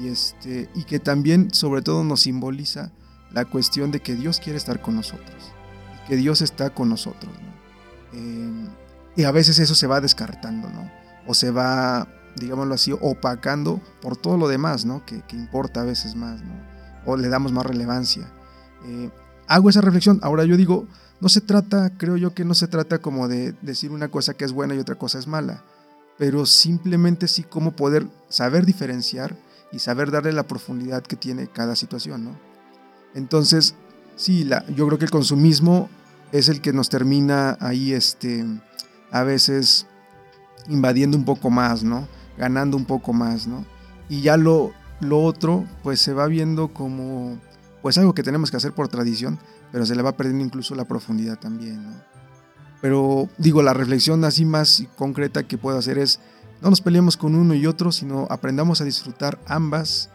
Y, 0.00 0.08
este, 0.08 0.68
y 0.74 0.84
que 0.84 0.98
también, 0.98 1.52
sobre 1.52 1.82
todo, 1.82 2.04
nos 2.04 2.22
simboliza 2.22 2.92
la 3.32 3.44
cuestión 3.44 3.90
de 3.90 4.00
que 4.00 4.14
Dios 4.14 4.40
quiere 4.40 4.58
estar 4.58 4.80
con 4.80 4.96
nosotros, 4.96 5.52
que 6.08 6.16
Dios 6.16 6.42
está 6.42 6.70
con 6.70 6.88
nosotros. 6.88 7.32
Eh, 8.12 8.66
y 9.16 9.24
a 9.24 9.30
veces 9.30 9.58
eso 9.58 9.74
se 9.74 9.86
va 9.86 10.00
descartando, 10.00 10.68
¿no? 10.70 10.90
o 11.26 11.34
se 11.34 11.50
va, 11.50 12.08
digámoslo 12.36 12.74
así, 12.74 12.92
opacando 13.00 13.80
por 14.00 14.16
todo 14.16 14.36
lo 14.36 14.48
demás, 14.48 14.84
¿no? 14.84 15.04
que, 15.04 15.22
importa 15.32 15.82
a 15.82 15.84
veces 15.84 16.14
más, 16.14 16.42
¿no? 16.42 16.54
o 17.06 17.16
le 17.16 17.28
damos 17.28 17.52
más 17.52 17.66
relevancia. 17.66 18.30
Eh, 18.84 19.10
hago 19.46 19.70
esa 19.70 19.80
reflexión, 19.80 20.18
ahora 20.22 20.44
yo 20.44 20.56
digo, 20.56 20.86
no 21.20 21.28
se 21.28 21.40
trata, 21.40 21.90
creo 21.96 22.16
yo 22.16 22.34
que 22.34 22.44
no 22.44 22.54
se 22.54 22.68
trata 22.68 22.98
como 22.98 23.28
de 23.28 23.54
decir 23.62 23.92
una 23.92 24.08
cosa 24.08 24.34
que 24.34 24.44
es 24.44 24.52
buena 24.52 24.74
y 24.74 24.78
otra 24.78 24.96
cosa 24.96 25.18
es 25.18 25.26
mala, 25.26 25.62
pero 26.18 26.46
simplemente 26.46 27.28
sí 27.28 27.42
cómo 27.42 27.72
poder 27.72 28.06
saber 28.28 28.66
diferenciar 28.66 29.36
y 29.72 29.78
saber 29.78 30.10
darle 30.10 30.32
la 30.32 30.46
profundidad 30.46 31.02
que 31.02 31.16
tiene 31.16 31.46
cada 31.46 31.76
situación, 31.76 32.24
¿no? 32.24 32.36
Entonces, 33.14 33.74
sí, 34.16 34.44
la, 34.44 34.66
yo 34.68 34.86
creo 34.86 34.98
que 34.98 35.04
el 35.04 35.10
consumismo 35.10 35.88
es 36.32 36.48
el 36.48 36.60
que 36.60 36.72
nos 36.72 36.88
termina 36.88 37.56
ahí, 37.60 37.92
este, 37.92 38.44
a 39.10 39.22
veces 39.22 39.86
invadiendo 40.68 41.16
un 41.16 41.24
poco 41.24 41.50
más, 41.50 41.82
¿no? 41.82 42.08
Ganando 42.38 42.76
un 42.76 42.84
poco 42.84 43.12
más, 43.12 43.46
¿no? 43.46 43.64
Y 44.08 44.22
ya 44.22 44.36
lo, 44.36 44.72
lo 45.00 45.22
otro, 45.22 45.64
pues 45.82 46.00
se 46.00 46.12
va 46.12 46.26
viendo 46.26 46.68
como, 46.68 47.38
pues 47.82 47.98
algo 47.98 48.14
que 48.14 48.22
tenemos 48.22 48.50
que 48.50 48.56
hacer 48.56 48.72
por 48.72 48.88
tradición, 48.88 49.38
pero 49.72 49.84
se 49.84 49.96
le 49.96 50.02
va 50.02 50.16
perdiendo 50.16 50.44
incluso 50.44 50.74
la 50.76 50.86
profundidad 50.86 51.38
también. 51.38 51.84
Pero 52.80 53.28
digo, 53.38 53.62
la 53.62 53.74
reflexión 53.74 54.24
así 54.24 54.44
más 54.44 54.84
concreta 54.96 55.42
que 55.42 55.58
puedo 55.58 55.76
hacer 55.76 55.98
es, 55.98 56.20
no 56.60 56.70
nos 56.70 56.80
peleemos 56.80 57.16
con 57.16 57.34
uno 57.34 57.54
y 57.54 57.66
otro, 57.66 57.90
sino 57.90 58.26
aprendamos 58.30 58.80
a 58.80 58.84
disfrutar 58.84 59.40
ambas, 59.46 60.10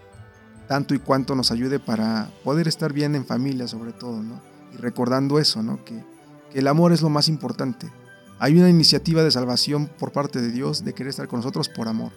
tanto 0.67 0.95
y 0.95 0.99
cuanto 0.99 1.36
nos 1.36 1.51
ayude 1.51 1.80
para 1.80 2.30
poder 2.43 2.67
estar 2.67 2.93
bien 2.93 3.15
en 3.15 3.25
familia 3.25 3.67
sobre 3.67 3.91
todo, 3.91 4.23
¿no? 4.23 4.41
Y 4.73 4.77
recordando 4.77 5.39
eso, 5.39 5.62
¿no? 5.62 5.84
Que, 5.84 6.03
que 6.51 6.60
el 6.60 6.67
amor 6.67 6.93
es 6.93 7.01
lo 7.01 7.10
más 7.10 7.27
importante. 7.27 7.91
Hay 8.39 8.58
una 8.58 8.69
iniciativa 8.69 9.23
de 9.23 9.32
salvación 9.32 9.89
por 9.99 10.12
parte 10.12 10.41
de 10.41 10.51
Dios 10.51 10.86
de 10.86 10.93
querer 10.93 11.10
estar 11.10 11.27
con 11.27 11.39
nosotros 11.39 11.69
por 11.69 11.88
amor. 11.88 12.12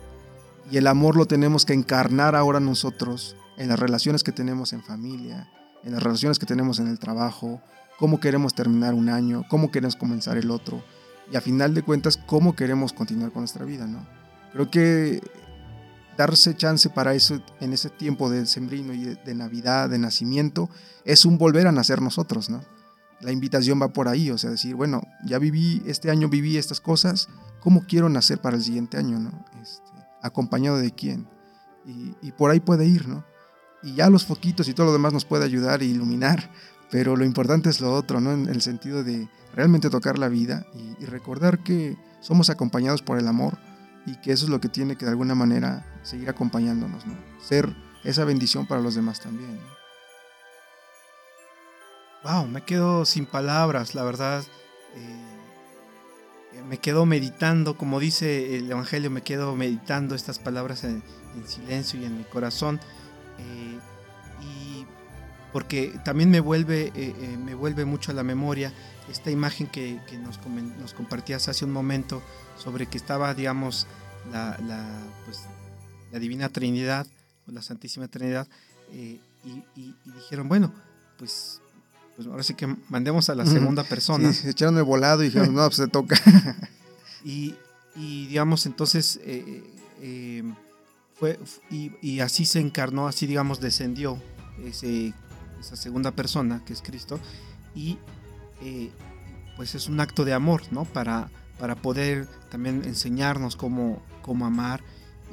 Y 0.71 0.77
el 0.77 0.87
amor 0.87 1.17
lo 1.17 1.27
tenemos 1.27 1.65
que 1.65 1.73
encarnar 1.73 2.37
ahora 2.37 2.61
nosotros 2.61 3.37
en 3.61 3.69
las 3.69 3.79
relaciones 3.79 4.25
que 4.25 4.33
tenemos 4.33 4.73
en 4.73 4.83
familia, 4.83 5.47
en 5.85 5.93
las 5.93 6.03
relaciones 6.03 6.39
que 6.39 6.47
tenemos 6.47 6.79
en 6.79 6.89
el 6.89 6.99
trabajo, 6.99 7.61
cómo 7.99 8.19
queremos 8.19 8.55
terminar 8.55 8.95
un 8.95 9.11
año, 9.11 9.45
cómo 9.51 9.71
queremos 9.71 9.97
comenzar 9.97 10.39
el 10.39 10.51
otro 10.51 10.83
y 11.31 11.37
a 11.37 11.43
final 11.43 11.75
de 11.75 11.83
cuentas 11.83 12.17
cómo 12.17 12.57
queremos 12.57 12.95
continuar 12.95 13.33
con 13.33 13.43
nuestra 13.43 13.67
vida, 13.67 13.87
¿no? 13.87 14.07
Creo 14.55 14.71
que 14.71 15.21
darse 16.17 16.57
chance 16.57 16.89
para 16.89 17.13
eso 17.13 17.43
en 17.61 17.75
ese 17.75 17.91
tiempo 17.91 18.31
de 18.31 18.47
sembrino 18.47 18.95
y 18.95 19.15
de, 19.15 19.35
Navidad, 19.35 19.91
de 19.91 19.99
nacimiento, 19.99 20.71
es 21.05 21.27
un 21.27 21.37
volver 21.37 21.67
a 21.67 21.73
nacer 21.73 22.01
nosotros, 22.01 22.49
¿no? 22.49 22.63
La 23.21 23.31
invitación 23.31 23.79
va 23.81 23.89
por 23.89 24.09
ahí, 24.09 24.31
o 24.31 24.39
sea, 24.39 24.49
decir, 24.49 24.75
bueno, 24.75 25.03
ya 25.27 25.39
viví, 25.39 25.83
este 25.85 26.11
año 26.11 26.31
viví 26.31 26.57
estas 26.57 26.81
cosas, 26.81 27.29
¿cómo 27.61 27.85
quiero 27.87 28.09
nacer 28.09 28.41
para 28.41 28.57
el 28.57 28.63
siguiente 28.63 28.97
año, 28.97 29.19
¿no? 29.19 29.45
Este, 29.61 29.91
acompañado 30.23 30.79
de 30.79 30.93
quién. 30.93 31.29
Y, 31.85 32.15
y, 32.23 32.33
por 32.33 32.51
ahí 32.51 32.61
puede 32.61 32.87
ir, 32.87 33.07
¿no? 33.07 33.25
Y 33.83 33.95
ya 33.95 34.11
los 34.11 34.27
foquitos 34.27 34.69
y 34.69 34.75
todo 34.75 34.87
lo 34.87 34.93
demás 34.93 35.13
nos 35.13 35.25
puede 35.25 35.45
ayudar 35.45 35.83
e 35.83 35.87
iluminar, 35.87 36.51
pero 36.91 37.17
lo 37.17 37.25
importante 37.25 37.71
es 37.71 37.81
lo 37.81 37.95
otro, 37.95 38.21
¿no? 38.21 38.33
En 38.33 38.49
el 38.49 38.61
sentido 38.61 39.03
de 39.03 39.29
realmente 39.55 39.91
tocar 39.91 40.19
la 40.19 40.29
vida 40.29 40.67
y, 40.75 41.05
recordar 41.07 41.61
que 41.61 41.97
somos 42.21 42.51
acompañados 42.51 43.03
por 43.03 43.19
el 43.19 43.27
amor 43.27 43.59
y 44.07 44.17
que 44.21 44.33
eso 44.33 44.45
es 44.45 44.51
lo 44.51 44.61
que 44.61 44.69
tiene 44.69 44.97
que 44.97 45.07
de 45.07 45.13
alguna 45.13 45.35
manera 45.35 45.87
seguir 46.03 46.29
acompañándonos, 46.29 47.07
¿no? 47.07 47.17
Ser 47.43 47.75
esa 48.05 48.25
bendición 48.25 48.67
para 48.67 48.81
los 48.81 48.95
demás 48.95 49.21
también. 49.21 49.59
Wow, 52.23 52.47
me 52.47 52.63
quedo 52.63 53.07
sin 53.07 53.25
palabras, 53.25 53.95
la 53.95 54.03
verdad. 54.03 54.45
Eh, 54.95 55.31
me 56.69 56.79
quedo 56.79 57.07
meditando, 57.07 57.77
como 57.77 58.01
dice 58.01 58.57
el 58.57 58.71
Evangelio, 58.71 59.11
me 59.11 59.23
quedo 59.23 59.57
meditando 59.57 60.15
estas 60.15 60.39
palabras 60.39 60.85
en, 60.85 61.03
silencio 61.47 62.01
y 62.01 62.05
en 62.05 62.19
mi 62.19 62.25
corazón. 62.25 62.81
Eh, 63.41 63.79
y 64.43 64.87
porque 65.53 65.99
también 66.05 66.31
me 66.31 66.41
vuelve, 66.41 66.93
eh, 66.95 67.37
me 67.45 67.55
vuelve 67.55 67.85
mucho 67.85 68.13
a 68.13 68.15
la 68.15 68.23
memoria 68.23 68.73
esta 69.11 69.31
imagen 69.31 69.67
que, 69.67 70.01
nos, 70.23 70.39
nos, 70.79 70.95
compartías 70.95 71.49
hace 71.49 71.65
un 71.65 71.73
momento 71.73 72.23
sobre 72.57 72.87
que 72.87 72.97
estaba, 72.97 73.35
digamos, 73.35 73.87
la, 74.31 74.57
pues, 75.25 75.41
la 76.13 76.19
Divina 76.19 76.49
Trinidad 76.49 77.07
o 77.49 77.53
la 77.53 77.63
Santísima 77.63 78.09
Trinidad 78.09 78.47
eh, 78.93 79.21
y, 79.75 79.95
dijeron, 80.05 80.49
bueno, 80.49 80.73
pues, 81.19 81.61
pues 82.17 82.29
ahora 82.29 82.43
sí 82.43 82.55
que 82.55 82.67
mandemos 82.89 83.31
a 83.31 83.35
la 83.35 83.47
segunda 83.47 83.85
persona. 83.85 84.33
se 84.33 84.51
echaron 84.51 84.77
el 84.77 84.85
volado 84.85 85.23
y 85.23 85.27
dijeron, 85.27 85.55
no, 85.55 85.65
pues 85.67 85.77
se 85.77 85.89
toca. 85.89 86.17
y, 87.25 87.57
digamos, 87.97 88.67
entonces, 88.67 89.19
eh, 89.25 89.65
eh, 90.01 90.43
fue, 91.21 91.39
y, 91.71 92.21
así 92.21 92.47
se 92.47 92.61
encarnó, 92.61 93.07
así 93.07 93.27
digamos, 93.27 93.61
descendió 93.61 94.19
ese, 94.65 95.13
esa 95.61 95.77
segunda 95.77 96.13
persona 96.13 96.65
que 96.65 96.73
es 96.73 96.81
Cristo 96.81 97.21
y 97.75 97.99
eh, 98.63 98.91
pues 99.55 99.75
es 99.75 99.87
un 99.87 100.01
acto 100.01 100.25
de 100.25 100.33
amor, 100.33 100.63
¿no? 100.71 100.87
Para, 100.87 101.31
para 101.59 101.77
poder 101.77 102.27
también 102.49 102.83
enseñarnos 102.87 103.55
cómo, 103.55 104.03
cómo 104.23 104.47
amar 104.47 104.83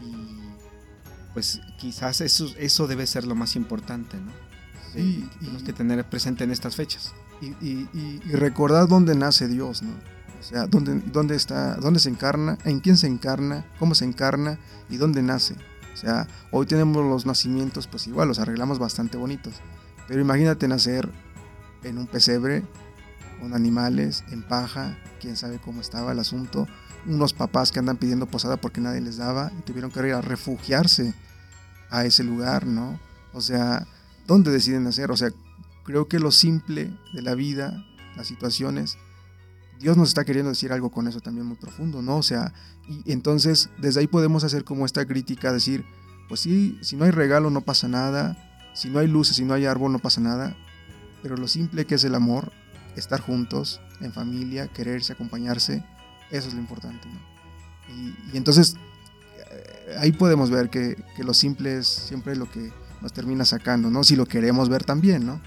y 0.04 1.34
pues 1.34 1.62
quizás 1.80 2.20
eso, 2.20 2.54
eso 2.58 2.88
debe 2.88 3.08
ser 3.08 3.26
lo 3.26 3.36
más 3.36 3.56
importante, 3.56 4.18
¿no? 4.18 4.34
Sí, 4.92 5.30
tenemos 5.40 5.64
que 5.64 5.72
tener 5.72 6.04
presente 6.10 6.44
en 6.44 6.52
estas 6.52 6.76
fechas. 6.76 7.14
Y, 7.40 7.48
y, 7.62 8.20
recordar 8.32 8.88
dónde 8.88 9.16
nace 9.16 9.48
Dios, 9.48 9.84
¿no? 9.84 9.92
O 10.40 10.44
sea, 10.44 10.66
dónde, 10.68 11.02
dónde 11.12 11.36
está, 11.36 11.76
dónde 11.76 12.00
se 12.00 12.10
encarna, 12.10 12.58
en 12.66 12.80
quién 12.80 12.98
se 12.98 13.08
encarna, 13.08 13.66
cómo 13.80 13.96
se 13.96 14.06
encarna 14.06 14.60
y 14.90 14.98
dónde 14.98 15.22
nace. 15.22 15.56
O 15.98 16.00
sea, 16.00 16.28
hoy 16.52 16.68
tenemos 16.68 17.04
los 17.04 17.26
nacimientos, 17.26 17.88
pues 17.88 18.06
igual 18.06 18.28
los 18.28 18.38
arreglamos 18.38 18.78
bastante 18.78 19.18
bonitos. 19.18 19.56
Pero 20.08 20.22
imagínate 20.22 20.68
nacer 20.68 21.10
en 21.84 21.98
un 21.98 22.06
pesebre 22.06 22.64
con 23.40 23.56
animales, 23.56 24.24
en 24.30 24.44
paja, 24.44 24.96
quién 25.20 25.36
sabe 25.36 25.58
cómo 25.58 25.82
estaba 25.82 26.12
el 26.12 26.20
asunto, 26.20 26.68
unos 27.08 27.34
papás 27.34 27.72
que 27.72 27.80
andan 27.80 27.98
pidiendo 27.98 28.28
posada 28.28 28.58
porque 28.58 28.80
nadie 28.80 29.02
les 29.02 29.18
daba 29.18 29.52
y 29.58 29.64
tuvieron 29.64 29.90
que 29.90 30.08
ir 30.08 30.14
a 30.14 30.22
refugiarse 30.22 31.16
a 31.90 32.06
ese 32.06 32.24
lugar, 32.24 32.68
¿no? 32.68 33.00
O 33.34 33.42
sea, 33.42 33.88
¿dónde 34.28 34.52
deciden 34.52 34.86
hacer? 34.86 35.10
O 35.10 35.18
sea, 35.18 35.32
creo 35.84 36.08
que 36.08 36.20
lo 36.20 36.32
simple 36.32 36.96
de 37.14 37.24
la 37.24 37.34
vida, 37.34 37.84
las 38.16 38.28
situaciones, 38.28 39.00
Dios 39.80 39.98
nos 39.98 40.10
está 40.10 40.26
queriendo 40.26 40.50
decir 40.50 40.72
algo 40.72 40.90
con 40.90 41.08
eso 41.08 41.20
también 41.20 41.46
muy 41.46 41.58
profundo, 41.58 42.02
¿no? 42.02 42.18
O 42.18 42.24
sea, 42.24 42.54
y 42.88 43.12
entonces 43.12 43.70
desde 43.78 44.02
ahí 44.02 44.08
podemos 44.08 44.44
hacer 44.44 44.64
como 44.64 44.86
esta 44.86 45.06
crítica, 45.06 45.52
decir, 45.52 45.86
pues 46.28 46.42
sí, 46.42 46.78
si 46.82 46.96
no 46.96 47.06
hay 47.06 47.12
regalo 47.12 47.50
no 47.50 47.62
pasa 47.62 47.88
nada, 47.88 48.38
si 48.74 48.90
no 48.90 49.00
hay 49.00 49.08
luces, 49.08 49.36
si 49.36 49.46
no 49.46 49.54
hay 49.54 49.66
árbol 49.66 49.92
no 49.92 50.00
pasa 50.00 50.22
nada, 50.22 50.56
pero 51.22 51.38
lo 51.38 51.48
simple 51.48 51.86
que 51.86 51.96
es 51.96 52.04
el 52.04 52.16
amor 52.16 52.52
estar 52.96 53.22
juntos, 53.22 53.82
en 54.02 54.12
familia, 54.12 54.68
quererse, 54.68 55.14
acompañarse, 55.14 55.84
eso 56.32 56.48
es 56.48 56.54
lo 56.54 56.60
importante. 56.60 57.08
Y, 57.90 58.38
entonces 58.38 58.76
eh, 59.52 59.96
ahí 60.00 60.12
podemos 60.12 60.50
ver 60.50 60.70
que, 60.70 60.98
lo 61.20 61.34
simple 61.34 61.78
es 61.78 61.88
siempre 61.88 62.36
lo 62.36 62.50
que 62.50 62.72
nos 63.02 63.14
termina 63.14 63.46
sacando, 63.46 63.90
¿no? 63.90 64.04
Si 64.04 64.16
lo 64.16 64.26
queremos 64.26 64.70
ver 64.70 64.84
también, 64.84 65.26
¿no? 65.26 65.40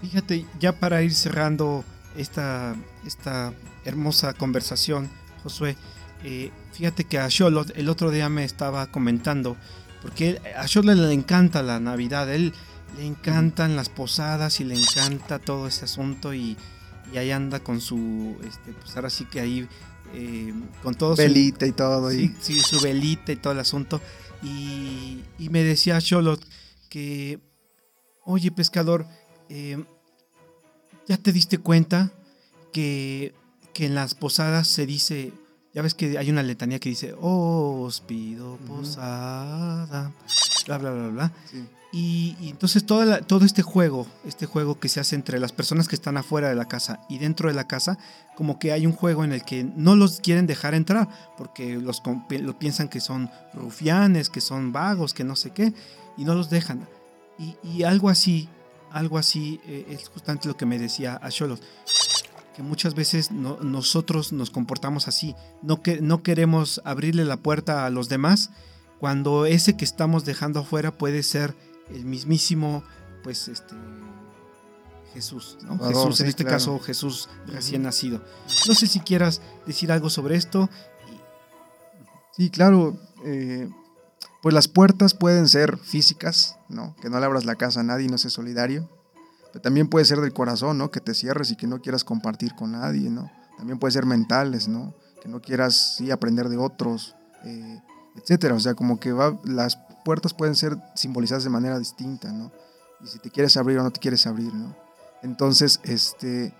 Fíjate, 0.00 0.44
ya 0.58 0.78
para 0.78 1.02
ir 1.02 1.14
cerrando 1.14 1.84
esta, 2.16 2.76
esta 3.06 3.52
hermosa 3.84 4.32
conversación, 4.34 5.10
Josué, 5.42 5.76
eh, 6.22 6.50
fíjate 6.72 7.04
que 7.04 7.18
a 7.18 7.28
Sholot 7.28 7.76
el 7.76 7.88
otro 7.88 8.10
día 8.10 8.28
me 8.28 8.44
estaba 8.44 8.86
comentando, 8.86 9.56
porque 10.02 10.40
a 10.56 10.66
Sholot 10.66 10.96
le 10.96 11.12
encanta 11.12 11.62
la 11.62 11.80
Navidad, 11.80 12.32
él 12.32 12.54
le 12.96 13.06
encantan 13.06 13.76
las 13.76 13.88
posadas 13.88 14.60
y 14.60 14.64
le 14.64 14.74
encanta 14.74 15.38
todo 15.38 15.66
ese 15.66 15.84
asunto 15.84 16.34
y, 16.34 16.56
ahí 17.14 17.30
anda 17.30 17.60
con 17.60 17.80
su, 17.80 18.36
este, 18.44 18.72
pues 18.72 18.96
ahora 18.96 19.10
sí 19.10 19.24
que 19.26 19.40
ahí, 19.40 19.68
eh, 20.14 20.52
con 20.82 20.94
todo 20.94 21.14
velita 21.14 21.66
y 21.66 21.72
todo. 21.72 22.10
Sí, 22.10 22.34
sí, 22.40 22.58
su 22.58 22.80
velita 22.80 23.30
y 23.30 23.36
todo 23.36 23.52
el 23.52 23.60
asunto. 23.60 24.00
Y, 24.42 25.22
me 25.38 25.62
decía 25.62 26.00
Charlotte 26.00 26.44
que, 26.88 27.38
oye 28.24 28.50
pescador, 28.50 29.06
eh, 29.48 29.84
¿ya 31.08 31.16
te 31.16 31.32
diste 31.32 31.58
cuenta 31.58 32.12
que, 32.72 33.34
que 33.72 33.86
en 33.86 33.94
las 33.94 34.14
posadas 34.14 34.68
se 34.68 34.86
dice, 34.86 35.32
ya 35.72 35.82
ves 35.82 35.94
que 35.94 36.18
hay 36.18 36.30
una 36.30 36.42
letanía 36.42 36.78
que 36.78 36.88
dice, 36.88 37.14
os 37.18 38.00
pido 38.00 38.56
posada, 38.66 40.12
bla, 40.66 40.78
bla, 40.78 40.90
bla, 40.90 41.08
bla. 41.08 41.32
Sí. 41.50 41.64
Y, 41.96 42.34
entonces 42.40 42.84
todo, 42.84 43.20
todo 43.20 43.44
este 43.44 43.62
juego, 43.62 44.08
este 44.24 44.46
juego 44.46 44.80
que 44.80 44.88
se 44.88 44.98
hace 44.98 45.14
entre 45.14 45.38
las 45.38 45.52
personas 45.52 45.86
que 45.86 45.94
están 45.94 46.16
afuera 46.16 46.48
de 46.48 46.56
la 46.56 46.64
casa 46.64 46.98
y 47.08 47.18
dentro 47.18 47.48
de 47.48 47.54
la 47.54 47.68
casa, 47.68 47.98
como 48.34 48.58
que 48.58 48.72
hay 48.72 48.84
un 48.84 48.92
juego 48.92 49.22
en 49.22 49.32
el 49.32 49.44
que 49.44 49.62
no 49.62 49.94
los 49.94 50.18
quieren 50.18 50.48
dejar 50.48 50.74
entrar, 50.74 51.08
porque 51.38 51.76
los 51.76 52.02
lo 52.30 52.58
piensan 52.58 52.88
que 52.88 52.98
son 52.98 53.30
rufianes, 53.52 54.28
que 54.28 54.40
son 54.40 54.72
vagos, 54.72 55.14
que 55.14 55.22
no 55.22 55.36
sé 55.36 55.50
qué, 55.50 55.72
y 56.16 56.24
no 56.24 56.34
los 56.34 56.50
dejan. 56.50 56.84
Y, 57.62 57.84
algo 57.84 58.08
así, 58.08 58.48
algo 58.94 59.18
así 59.18 59.60
eh, 59.66 59.86
es 59.90 60.08
justamente 60.08 60.48
lo 60.48 60.56
que 60.56 60.66
me 60.66 60.78
decía 60.78 61.18
a 61.20 61.28
Cholos, 61.28 61.60
que 62.56 62.62
muchas 62.62 62.94
veces 62.94 63.32
nosotros 63.32 64.32
nos 64.32 64.50
comportamos 64.50 65.08
así, 65.08 65.34
no, 65.62 65.82
que, 65.82 66.00
no 66.00 66.22
queremos 66.22 66.80
abrirle 66.84 67.24
la 67.24 67.36
puerta 67.36 67.84
a 67.84 67.90
los 67.90 68.08
demás, 68.08 68.50
cuando 69.00 69.46
ese 69.46 69.76
que 69.76 69.84
estamos 69.84 70.24
dejando 70.24 70.60
afuera 70.60 70.92
puede 70.92 71.24
ser 71.24 71.54
el 71.90 72.04
mismísimo, 72.04 72.84
pues, 73.24 73.48
este, 73.48 73.74
Jesús, 75.12 75.58
¿no? 75.62 75.78
Jesús, 75.78 76.20
en 76.20 76.26
este 76.28 76.44
caso 76.44 76.78
Jesús 76.78 77.28
recién 77.46 77.82
nacido. 77.82 78.20
No 78.66 78.74
sé 78.74 78.86
si 78.86 79.00
quieras 79.00 79.42
decir 79.66 79.92
algo 79.92 80.10
sobre 80.10 80.36
esto. 80.36 80.68
Sí, 82.36 82.50
claro. 82.50 82.96
Eh, 83.24 83.68
pues 84.44 84.52
las 84.52 84.68
puertas 84.68 85.14
pueden 85.14 85.48
ser 85.48 85.78
físicas, 85.78 86.58
¿no? 86.68 86.94
Que 87.00 87.08
no 87.08 87.18
le 87.18 87.24
abras 87.24 87.46
la 87.46 87.54
casa 87.54 87.80
a 87.80 87.82
nadie 87.82 88.04
y 88.04 88.08
no 88.08 88.18
seas 88.18 88.34
solidario. 88.34 88.90
Pero 89.50 89.62
también 89.62 89.88
puede 89.88 90.04
ser 90.04 90.20
del 90.20 90.34
corazón, 90.34 90.76
¿no? 90.76 90.90
Que 90.90 91.00
te 91.00 91.14
cierres 91.14 91.50
y 91.50 91.56
que 91.56 91.66
no 91.66 91.80
quieras 91.80 92.04
compartir 92.04 92.54
con 92.54 92.72
nadie, 92.72 93.08
¿no? 93.08 93.32
También 93.56 93.78
puede 93.78 93.92
ser 93.92 94.04
mentales, 94.04 94.68
¿no? 94.68 94.92
Que 95.22 95.30
no 95.30 95.40
quieras, 95.40 95.94
sí, 95.96 96.10
aprender 96.10 96.50
de 96.50 96.58
otros, 96.58 97.16
eh, 97.44 97.80
etcétera. 98.16 98.54
O 98.54 98.60
sea, 98.60 98.74
como 98.74 99.00
que 99.00 99.12
va, 99.12 99.34
las 99.44 99.78
puertas 100.04 100.34
pueden 100.34 100.56
ser 100.56 100.76
simbolizadas 100.94 101.44
de 101.44 101.48
manera 101.48 101.78
distinta, 101.78 102.30
¿no? 102.30 102.52
Y 103.02 103.06
si 103.06 103.20
te 103.20 103.30
quieres 103.30 103.56
abrir 103.56 103.78
o 103.78 103.82
no 103.82 103.92
te 103.92 104.00
quieres 104.00 104.26
abrir, 104.26 104.52
¿no? 104.52 104.76
Entonces, 105.22 105.80
este, 105.84 106.52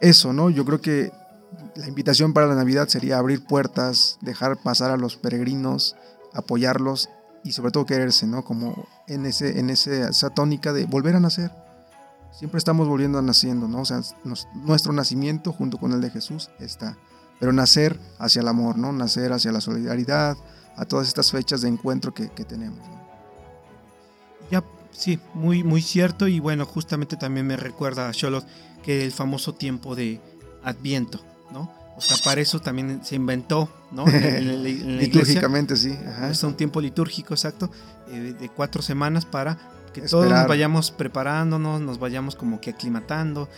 eso, 0.00 0.32
¿no? 0.32 0.48
Yo 0.48 0.64
creo 0.64 0.80
que 0.80 1.12
la 1.76 1.86
invitación 1.86 2.32
para 2.32 2.46
la 2.46 2.54
Navidad 2.54 2.88
sería 2.88 3.18
abrir 3.18 3.44
puertas, 3.44 4.16
dejar 4.22 4.56
pasar 4.62 4.90
a 4.90 4.96
los 4.96 5.16
peregrinos, 5.16 5.96
apoyarlos 6.34 7.08
y 7.42 7.52
sobre 7.52 7.72
todo 7.72 7.86
quererse, 7.86 8.26
¿no? 8.26 8.44
Como 8.44 8.86
en, 9.06 9.26
ese, 9.26 9.58
en 9.58 9.70
esa 9.70 10.30
tónica 10.30 10.72
de 10.72 10.86
volver 10.86 11.16
a 11.16 11.20
nacer. 11.20 11.50
siempre 12.32 12.58
estamos 12.58 12.86
volviendo 12.88 13.18
a 13.18 13.22
naciendo, 13.22 13.68
¿no? 13.68 13.80
O 13.80 13.84
sea, 13.84 14.00
nuestro 14.54 14.92
nacimiento 14.92 15.52
junto 15.52 15.78
con 15.78 15.92
el 15.92 16.00
de 16.00 16.10
Jesús 16.10 16.50
está. 16.58 16.96
Pero 17.38 17.52
nacer 17.52 17.98
hacia 18.18 18.42
el 18.42 18.48
amor, 18.48 18.76
¿no? 18.76 18.92
Nacer 18.92 19.32
hacia 19.32 19.52
la 19.52 19.62
solidaridad, 19.62 20.36
a 20.76 20.84
todas 20.84 21.08
estas 21.08 21.30
fechas 21.30 21.62
de 21.62 21.68
encuentro 21.68 22.12
que, 22.12 22.28
tenemos. 22.44 22.80
Ya, 24.50 24.62
sí, 24.92 25.18
muy, 25.34 25.64
muy 25.64 25.82
cierto. 25.82 26.28
Y 26.28 26.40
bueno, 26.40 26.66
justamente 26.66 27.16
también 27.16 27.46
me 27.46 27.56
recuerda 27.56 28.08
a 28.08 28.12
Charlotte 28.12 28.46
que 28.82 29.04
el 29.04 29.12
famoso 29.12 29.54
tiempo 29.54 29.94
de 29.94 30.20
Adviento, 30.62 31.20
¿no? 31.52 31.79
O 31.96 32.00
sea, 32.00 32.16
para 32.24 32.40
eso 32.40 32.60
también 32.60 33.04
se 33.04 33.14
inventó, 33.16 33.68
¿no? 33.92 34.06
En, 34.08 34.14
en- 34.24 34.48
en 34.48 34.62
la-. 34.62 34.68
Litúrgicamente, 35.02 35.76
sí. 35.76 35.92
ajá. 36.06 36.30
Es 36.30 36.42
un 36.42 36.56
tiempo 36.56 36.80
litúrgico, 36.80 37.34
exacto, 37.34 37.70
eh, 38.10 38.34
de 38.38 38.48
cuatro 38.48 38.80
semanas 38.82 39.26
para 39.26 39.58
que 39.92 40.02
todos 40.02 40.24
nos 40.40 40.48
vayamos 40.48 40.90
preparándonos, 40.92 41.80
nos 41.80 41.98
vayamos 41.98 42.36
como 42.36 42.60
que 42.60 42.70
aclimatando. 42.70 43.48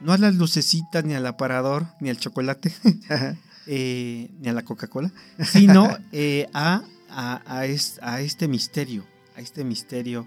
No 0.00 0.12
a 0.12 0.18
las 0.18 0.34
lucecitas, 0.34 1.04
ni 1.04 1.14
al 1.14 1.26
aparador, 1.26 1.86
ni 2.00 2.10
al 2.10 2.18
chocolate, 2.18 2.72
eh, 3.66 4.30
ni 4.40 4.48
a 4.48 4.52
la 4.52 4.62
Coca-Cola, 4.62 5.12
sino 5.44 5.96
eh, 6.12 6.48
a, 6.52 6.82
a, 7.10 7.42
a 7.46 7.66
es- 7.66 7.98
a 8.02 8.20
este 8.20 8.48
misterio, 8.48 9.04
a 9.36 9.40
este 9.40 9.64
misterio 9.64 10.26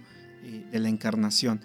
de 0.72 0.80
la 0.80 0.88
encarnación. 0.90 1.60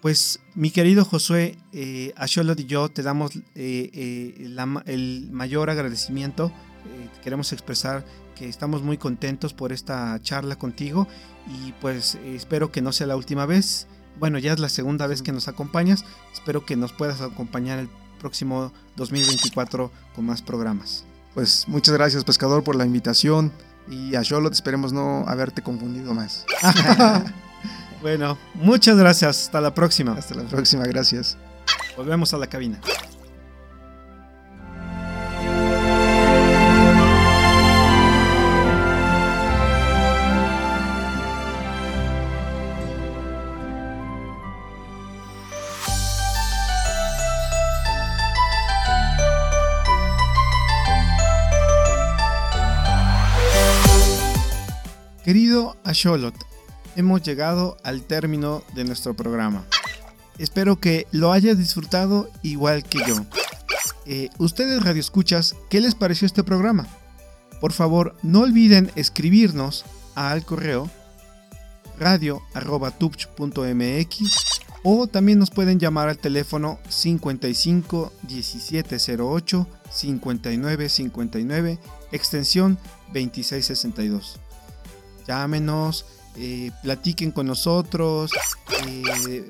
Pues 0.00 0.40
mi 0.54 0.70
querido 0.70 1.04
Josué, 1.04 1.56
eh, 1.72 2.12
a 2.16 2.26
Charlotte 2.26 2.60
y 2.60 2.66
yo 2.66 2.88
te 2.90 3.02
damos 3.02 3.34
eh, 3.34 3.42
eh, 3.54 4.34
la 4.48 4.82
el 4.86 5.28
mayor 5.32 5.70
agradecimiento. 5.70 6.52
Eh, 6.86 7.08
queremos 7.24 7.52
expresar 7.52 8.04
que 8.34 8.48
estamos 8.48 8.82
muy 8.82 8.98
contentos 8.98 9.54
por 9.54 9.72
esta 9.72 10.20
charla 10.22 10.56
contigo 10.56 11.08
y 11.48 11.72
pues 11.80 12.16
espero 12.26 12.70
que 12.70 12.82
no 12.82 12.92
sea 12.92 13.06
la 13.06 13.16
última 13.16 13.46
vez. 13.46 13.86
Bueno, 14.18 14.38
ya 14.38 14.52
es 14.52 14.60
la 14.60 14.68
segunda 14.68 15.06
vez 15.06 15.22
que 15.22 15.32
nos 15.32 15.48
acompañas. 15.48 16.04
Espero 16.32 16.64
que 16.64 16.76
nos 16.76 16.92
puedas 16.92 17.20
acompañar 17.20 17.78
el 17.78 17.88
próximo 18.18 18.72
2024 18.96 19.90
con 20.14 20.26
más 20.26 20.42
programas. 20.42 21.04
Pues 21.34 21.64
muchas 21.68 21.94
gracias, 21.94 22.24
pescador, 22.24 22.64
por 22.64 22.76
la 22.76 22.86
invitación. 22.86 23.52
Y 23.88 24.16
a 24.16 24.22
esperemos 24.50 24.92
no 24.92 25.24
haberte 25.28 25.62
confundido 25.62 26.12
más. 26.12 26.44
Bueno, 28.02 28.38
muchas 28.54 28.96
gracias. 28.96 29.42
Hasta 29.42 29.60
la 29.60 29.74
próxima. 29.74 30.12
Hasta 30.12 30.34
la 30.34 30.44
próxima, 30.44 30.84
gracias. 30.84 31.36
Volvemos 31.96 32.32
a 32.34 32.38
la 32.38 32.46
cabina. 32.46 32.80
Querido 55.24 55.76
Asholot, 55.82 56.36
hemos 56.96 57.22
llegado 57.22 57.76
al 57.84 58.02
término 58.02 58.64
de 58.74 58.84
nuestro 58.84 59.14
programa. 59.14 59.64
Espero 60.38 60.80
que 60.80 61.06
lo 61.12 61.32
hayas 61.32 61.58
disfrutado 61.58 62.30
igual 62.42 62.82
que 62.84 62.98
yo. 63.06 63.14
Eh, 64.06 64.30
ustedes 64.38 64.82
radioescuchas, 64.82 65.54
¿qué 65.70 65.80
les 65.80 65.94
pareció 65.94 66.26
este 66.26 66.44
programa? 66.44 66.86
Por 67.60 67.72
favor, 67.72 68.16
no 68.22 68.40
olviden 68.40 68.90
escribirnos 68.96 69.84
al 70.14 70.44
correo 70.44 70.90
radio@tupch.mx 71.98 74.60
o 74.82 75.06
también 75.06 75.38
nos 75.38 75.50
pueden 75.50 75.78
llamar 75.80 76.08
al 76.08 76.18
teléfono 76.18 76.78
55 76.88 78.12
1708 78.28 79.66
59 79.90 80.88
59 80.88 81.78
extensión 82.12 82.78
2662. 83.08 84.38
Llámenos, 85.26 86.06
eh, 86.38 86.70
platiquen 86.82 87.30
con 87.30 87.46
nosotros, 87.46 88.30
eh, 88.86 89.48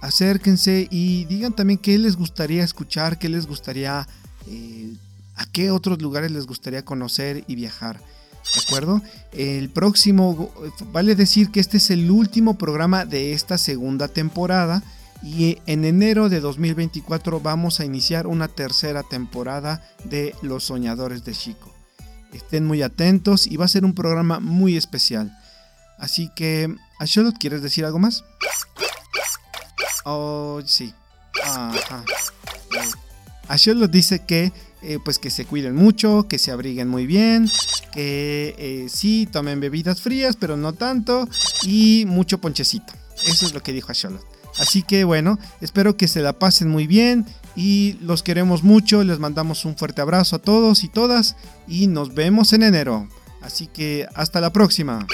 acérquense 0.00 0.88
y 0.90 1.24
digan 1.26 1.54
también 1.54 1.78
qué 1.78 1.98
les 1.98 2.16
gustaría 2.16 2.64
escuchar, 2.64 3.18
qué 3.18 3.28
les 3.28 3.46
gustaría, 3.46 4.08
eh, 4.48 4.94
a 5.36 5.46
qué 5.46 5.70
otros 5.70 6.00
lugares 6.00 6.30
les 6.30 6.46
gustaría 6.46 6.84
conocer 6.84 7.44
y 7.46 7.54
viajar. 7.54 8.00
¿De 8.00 8.60
acuerdo? 8.66 9.00
El 9.32 9.70
próximo, 9.70 10.50
vale 10.92 11.14
decir 11.14 11.50
que 11.50 11.60
este 11.60 11.76
es 11.76 11.90
el 11.90 12.10
último 12.10 12.58
programa 12.58 13.04
de 13.04 13.32
esta 13.32 13.56
segunda 13.56 14.08
temporada 14.08 14.82
y 15.22 15.58
en 15.66 15.84
enero 15.84 16.28
de 16.28 16.40
2024 16.40 17.40
vamos 17.40 17.78
a 17.78 17.84
iniciar 17.84 18.26
una 18.26 18.48
tercera 18.48 19.04
temporada 19.04 19.82
de 20.04 20.34
Los 20.42 20.64
Soñadores 20.64 21.24
de 21.24 21.32
Chico. 21.32 21.70
Estén 22.32 22.66
muy 22.66 22.82
atentos 22.82 23.46
y 23.46 23.56
va 23.56 23.66
a 23.66 23.68
ser 23.68 23.84
un 23.84 23.94
programa 23.94 24.40
muy 24.40 24.76
especial. 24.76 25.38
Así 26.02 26.28
que, 26.34 26.74
¿a 26.98 27.06
Charlotte 27.06 27.38
quieres 27.38 27.62
decir 27.62 27.84
algo 27.84 28.00
más? 28.00 28.24
Oh, 30.04 30.60
sí. 30.66 30.92
Ajá. 31.44 32.04
Eh, 32.72 32.90
A 33.46 33.56
Charlotte 33.56 33.92
dice 33.92 34.24
que 34.26 34.52
eh, 34.82 34.98
pues 35.04 35.20
que 35.20 35.30
se 35.30 35.44
cuiden 35.44 35.76
mucho, 35.76 36.26
que 36.28 36.40
se 36.40 36.50
abriguen 36.50 36.88
muy 36.88 37.06
bien, 37.06 37.48
que 37.92 38.56
eh, 38.58 38.88
sí 38.88 39.28
tomen 39.30 39.60
bebidas 39.60 40.00
frías, 40.00 40.34
pero 40.34 40.56
no 40.56 40.72
tanto, 40.72 41.28
y 41.62 42.02
mucho 42.08 42.38
ponchecito. 42.38 42.92
Eso 43.24 43.46
es 43.46 43.54
lo 43.54 43.62
que 43.62 43.72
dijo 43.72 43.92
a 43.92 43.94
Charlotte. 43.94 44.26
Así 44.58 44.82
que 44.82 45.04
bueno, 45.04 45.38
espero 45.60 45.96
que 45.96 46.08
se 46.08 46.20
la 46.20 46.32
pasen 46.32 46.68
muy 46.68 46.88
bien 46.88 47.26
y 47.54 47.96
los 48.00 48.24
queremos 48.24 48.64
mucho, 48.64 49.04
les 49.04 49.20
mandamos 49.20 49.64
un 49.64 49.76
fuerte 49.76 50.02
abrazo 50.02 50.34
a 50.34 50.40
todos 50.40 50.82
y 50.82 50.88
todas 50.88 51.36
y 51.68 51.86
nos 51.86 52.12
vemos 52.12 52.52
en 52.54 52.64
enero. 52.64 53.08
Así 53.40 53.68
que 53.68 54.08
hasta 54.14 54.40
la 54.40 54.52
próxima. 54.52 55.06